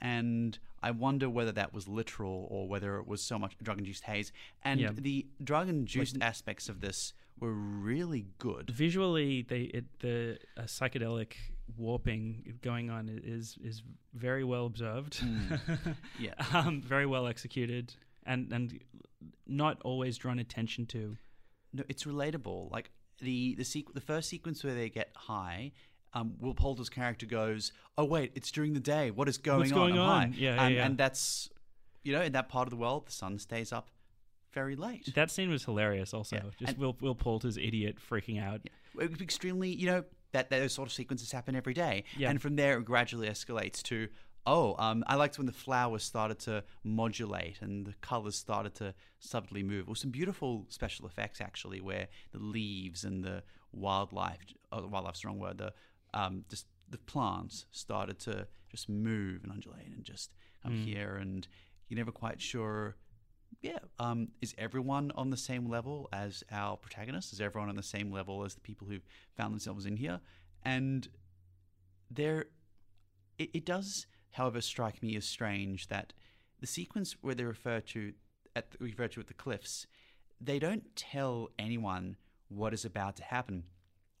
[0.00, 4.04] and I wonder whether that was literal or whether it was so much drug induced
[4.04, 4.32] haze.
[4.62, 4.90] And Yeah.
[4.94, 8.70] the drug induced aspects of this were really good.
[8.70, 11.34] Visually, they it, the uh, psychedelic
[11.76, 13.82] warping going on is is
[14.14, 15.20] very well observed.
[16.18, 16.34] Yeah.
[16.52, 18.80] um, very well executed, and and
[19.46, 21.16] not always drawn attention to.
[21.72, 22.70] No, it's relatable.
[22.70, 25.72] Like the the sequ- the first sequence where they get high.
[26.14, 29.10] Um, Will Poulter's character goes, "Oh wait, it's during the day.
[29.10, 29.78] What is going What's on?
[29.78, 30.86] going I'm on?" high." Yeah, yeah, and, yeah.
[30.86, 31.50] and that's,
[32.02, 33.90] you know, in that part of the world, the sun stays up
[34.54, 35.12] very late.
[35.14, 36.14] That scene was hilarious.
[36.14, 38.62] Also, Yeah, just and- Will Will Poulter's idiot freaking out.
[38.98, 42.04] It was extremely, you know, that those sort of sequences happen every day.
[42.16, 42.30] Yeah.
[42.30, 44.08] And from there, it gradually escalates to,
[44.48, 48.94] oh, um, I liked when the flowers started to modulate and the colors started to
[49.20, 49.86] subtly move.
[49.86, 53.42] Was some beautiful special effects, actually, where the leaves and the
[53.72, 54.38] wildlife,
[54.72, 55.72] oh, wildlife's the wrong word, the,
[56.14, 60.32] um, just the plants started to just move and undulate and just
[60.62, 61.16] come here.
[61.16, 61.46] And
[61.88, 62.96] you're never quite sure
[63.60, 63.78] yeah.
[63.98, 67.32] Um, is everyone on the same level as our protagonist?
[67.32, 68.98] Is everyone on the same level as the people who
[69.36, 70.20] found themselves in here?
[70.64, 71.08] And
[72.10, 72.46] there,
[73.38, 76.12] it, it does, however, strike me as strange that
[76.60, 78.12] the sequence where they refer to
[78.56, 79.86] at refer to at the cliffs,
[80.40, 82.16] they don't tell anyone
[82.48, 83.64] what is about to happen,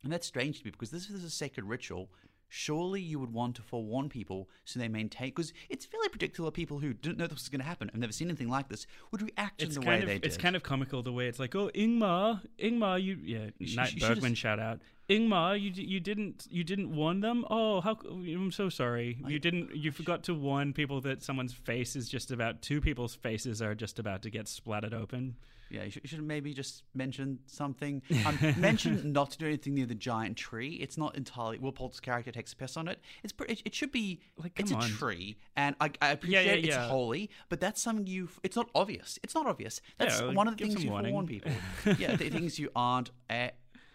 [0.02, 2.10] and that's strange to me because this is a sacred ritual.
[2.48, 6.50] Surely you would want to forewarn people so they maintain because it's fairly predictable.
[6.50, 8.86] People who didn't know this was going to happen and never seen anything like this
[9.10, 10.24] would react It's in the way of they did.
[10.24, 14.00] it's kind of comical the way it's like, oh Ingmar, Ingmar, you yeah, Nat she
[14.00, 14.80] should've- Bergman shout out,
[15.10, 17.44] Ingmar, you you didn't you didn't warn them.
[17.50, 19.18] Oh, how I'm so sorry.
[19.26, 19.74] You didn't.
[19.74, 23.74] You forgot to warn people that someone's face is just about two people's faces are
[23.74, 25.36] just about to get splattered open.
[25.70, 28.02] Yeah, you should, you should maybe just mention something.
[28.26, 30.74] Um, mention not to do anything near the giant tree.
[30.74, 31.58] It's not entirely.
[31.58, 33.00] Will Poulter's character takes a piss on it.
[33.22, 34.82] It's pre- it, it should be Like, it's a on.
[34.88, 36.88] tree, and I, I appreciate yeah, it's yeah.
[36.88, 38.28] holy, but that's something you.
[38.42, 39.18] It's not obvious.
[39.22, 39.80] It's not obvious.
[39.98, 41.10] That's like, one of the things you warning.
[41.12, 41.52] forewarn people.
[41.98, 43.10] yeah, the things you aren't.
[43.28, 43.48] Uh,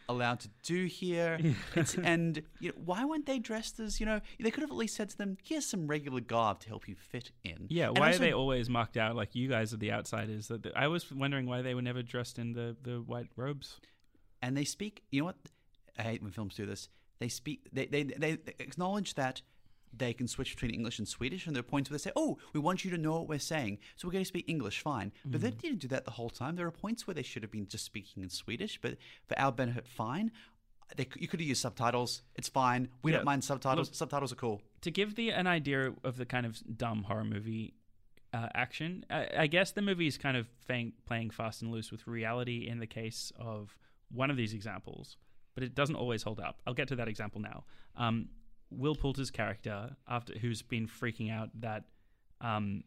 [0.09, 1.39] allowed to do here
[1.75, 4.75] it's, and you know, why weren't they dressed as you know they could have at
[4.75, 7.97] least said to them here's some regular garb to help you fit in Yeah, And
[7.97, 10.47] why also- are they always marked out like you guys are the outsiders?
[10.49, 13.79] That I was wondering why they were never dressed in the the white robes.
[14.41, 15.03] and they speak.
[15.11, 15.37] You know what?
[15.97, 16.89] I hate when films do this.
[17.19, 17.69] They speak.
[17.71, 19.41] They they they acknowledge that
[19.95, 22.37] they can switch between English and Swedish, and there are points where they say, "Oh,
[22.53, 25.11] we want you to know what we're saying, so we're going to speak English, fine."
[25.25, 26.55] But they didn't do that the whole time.
[26.55, 29.51] There are points where they should have been just speaking in Swedish, but for our
[29.51, 30.31] benefit, fine.
[30.95, 32.21] They, you could have used subtitles.
[32.35, 32.89] It's fine.
[33.03, 33.87] We Yeah, don't mind subtitles.
[33.89, 34.61] look- subtitles are cool.
[34.81, 37.73] to give the an idea of the kind of dumb horror movie
[38.33, 41.91] uh, action, I, I guess the movie is kind of playing, playing fast and loose
[41.91, 43.75] with reality in the case of
[44.11, 45.17] one of these examples,
[45.55, 46.59] but it doesn't always hold up.
[46.67, 47.63] I'll get to that example now.
[47.95, 48.29] Um,
[48.77, 51.85] Will Poulter's character, after who's been freaking out that.
[52.41, 52.83] Um,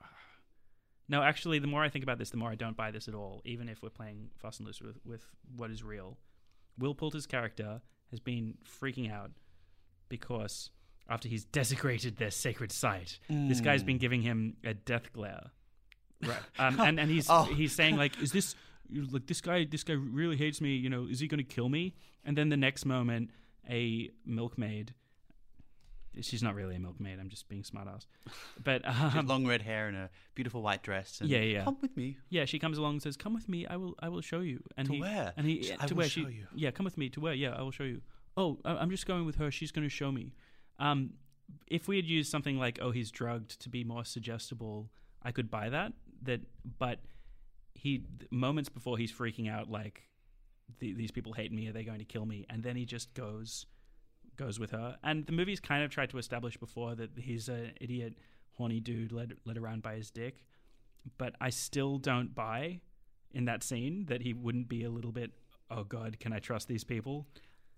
[1.08, 3.14] no, actually, the more I think about this, the more I don't buy this at
[3.14, 3.42] all.
[3.44, 5.24] Even if we're playing fast and loose with, with
[5.56, 6.18] what is real,
[6.78, 7.80] Will Poulter's character
[8.10, 9.30] has been freaking out
[10.08, 10.70] because
[11.08, 15.50] after he's desecrated their sacred site, this guy's been giving him a death glare.
[16.22, 16.38] Right.
[16.58, 17.44] Um, and and he's Oh.
[17.44, 18.54] he's saying like, is this
[19.10, 19.64] like this guy?
[19.64, 20.74] This guy really hates me.
[20.76, 21.94] You know, is he going to kill me?
[22.24, 23.30] And then the next moment,
[23.68, 24.94] a milkmaid.
[26.20, 27.18] She's not really a milkmaid.
[27.18, 28.06] I'm just being smartass.
[28.62, 28.82] But
[29.16, 31.20] um, long red hair and a beautiful white dress.
[31.20, 31.64] And Yeah, yeah.
[31.64, 32.18] Come with me.
[32.30, 33.66] yeah, she comes along and says, "Come with me.
[33.66, 33.94] I will.
[33.98, 35.32] I will show you." And To he, where?
[35.36, 36.36] And he I to will where show she.
[36.36, 36.46] you.
[36.54, 37.34] Yeah, come with me to where?
[37.34, 38.00] Yeah, I will show you.
[38.36, 39.50] Oh, I- I'm just going with her.
[39.50, 40.34] She's going to show me.
[40.78, 41.14] Um,
[41.66, 44.90] if we had used something like, "Oh, he's drugged," to be more suggestible,
[45.20, 45.94] I could buy that.
[46.22, 46.42] That,
[46.78, 47.00] but
[47.74, 50.02] he moments before he's freaking out, like
[50.78, 51.68] the, these people hate me.
[51.68, 52.46] Are they going to kill me?
[52.50, 53.66] And then he just goes
[54.36, 54.98] goes with her.
[55.02, 58.14] And the movie's kind of tried to establish before that he's an idiot,
[58.52, 60.44] horny dude led led around by his dick.
[61.18, 62.80] But I still don't buy
[63.32, 65.32] in that scene that he wouldn't be a little bit.
[65.70, 67.26] Oh God, can I trust these people?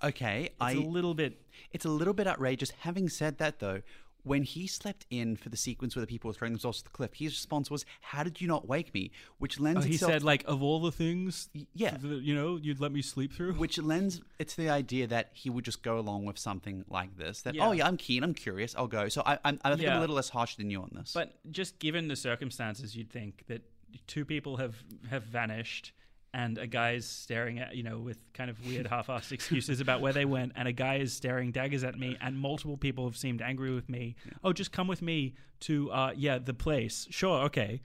[0.05, 1.41] Okay, It's I a little bit.
[1.73, 2.71] It's a little bit outrageous.
[2.81, 3.81] Having said that, though,
[4.27, 6.91] when he slept in for the sequence where the people were throwing themselves to the
[6.91, 10.13] cliff, his response was, "How did you not wake me?" Which lends Oh, he itself
[10.13, 11.97] said like of all the things, yeah.
[12.03, 13.55] you know, you'd let me sleep through.
[13.55, 17.17] which lends it to the idea that he would just go along with something like
[17.17, 17.43] this.
[17.43, 17.69] That oh, Yeah.
[17.69, 19.09] oh yeah, I'm keen, I'm curious, I'll go.
[19.09, 21.13] So I, I'm, I think I'm a little less harsh than you on this.
[21.15, 23.63] But just given the circumstances, you'd think that
[24.07, 24.75] two people have
[25.09, 25.93] have vanished,
[26.35, 30.13] and a guy's staring at you know with kind of weird half-assed excuses about where
[30.13, 33.43] they went, and a guy is staring daggers at me, and multiple people have seemed
[33.43, 34.17] angry with me.
[34.45, 37.07] Oh, just come with me to uh yeah the place.
[37.11, 37.81] Sure, okay.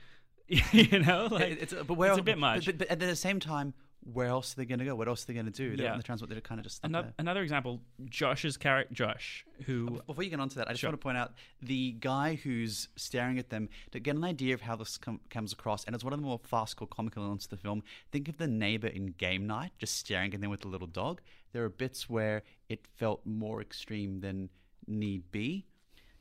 [0.73, 2.65] you know, like it's, but where, it's a bit much.
[2.65, 3.73] But, but, but at the same time,
[4.03, 4.95] where else are they going to go?
[4.95, 5.75] What else are they going to do?
[5.75, 5.91] They're Yeah.
[5.91, 6.29] on the transport.
[6.31, 10.55] They're kind of just Another, another example, Josh's character, Josh, who Before you get onto
[10.55, 10.89] that, I just Sure.
[10.89, 14.61] want to point out the guy who's staring at them to get an idea of
[14.61, 17.51] how this com- comes across, and it's one of the more farcical, comical elements of
[17.51, 17.83] the film.
[18.11, 21.21] Think of the neighbor in Game Night just staring at them with the little dog.
[21.51, 24.49] There are bits where it felt more extreme than
[24.87, 25.67] need be.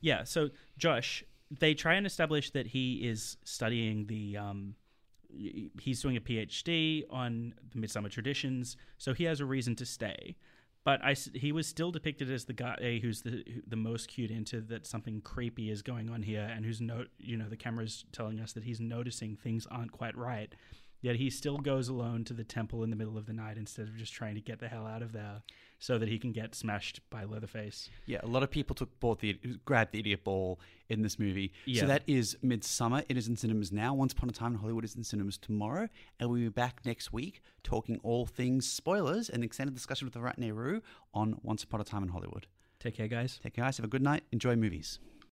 [0.02, 4.76] Yeah, so Josh, they try and establish that he is studying the um
[5.80, 10.36] he's doing a PhD on the midsummer traditions, so he has a reason to stay.
[10.82, 14.60] But I, he was still depicted as the guy who's the the most cued into
[14.62, 18.40] that something creepy is going on here, and who's no, you know, the camera's telling
[18.40, 20.54] us that he's noticing things aren't quite right.
[21.02, 23.88] Yet he still goes alone to the temple in the middle of the night instead
[23.88, 25.42] of just trying to get the hell out of there,
[25.80, 27.88] so that he can get smashed by Leatherface.
[28.06, 29.32] Yeah, a lot of people took bought the
[29.64, 31.52] grabbed the idiot ball in this movie.
[31.64, 31.80] Yeah.
[31.80, 33.04] So that is Midsommar.
[33.08, 33.94] It is in cinemas now.
[33.94, 35.88] Once Upon a Time in Hollywood is in cinemas tomorrow,
[36.20, 40.20] and we'll be back next week talking all things spoilers and extended discussion with the
[40.20, 40.82] Rat Nehru
[41.14, 42.46] on Once Upon a Time in Hollywood.
[42.78, 43.40] Take care, guys.
[43.42, 43.78] Take care, guys.
[43.78, 44.24] Have a good night.
[44.32, 44.98] Enjoy movies.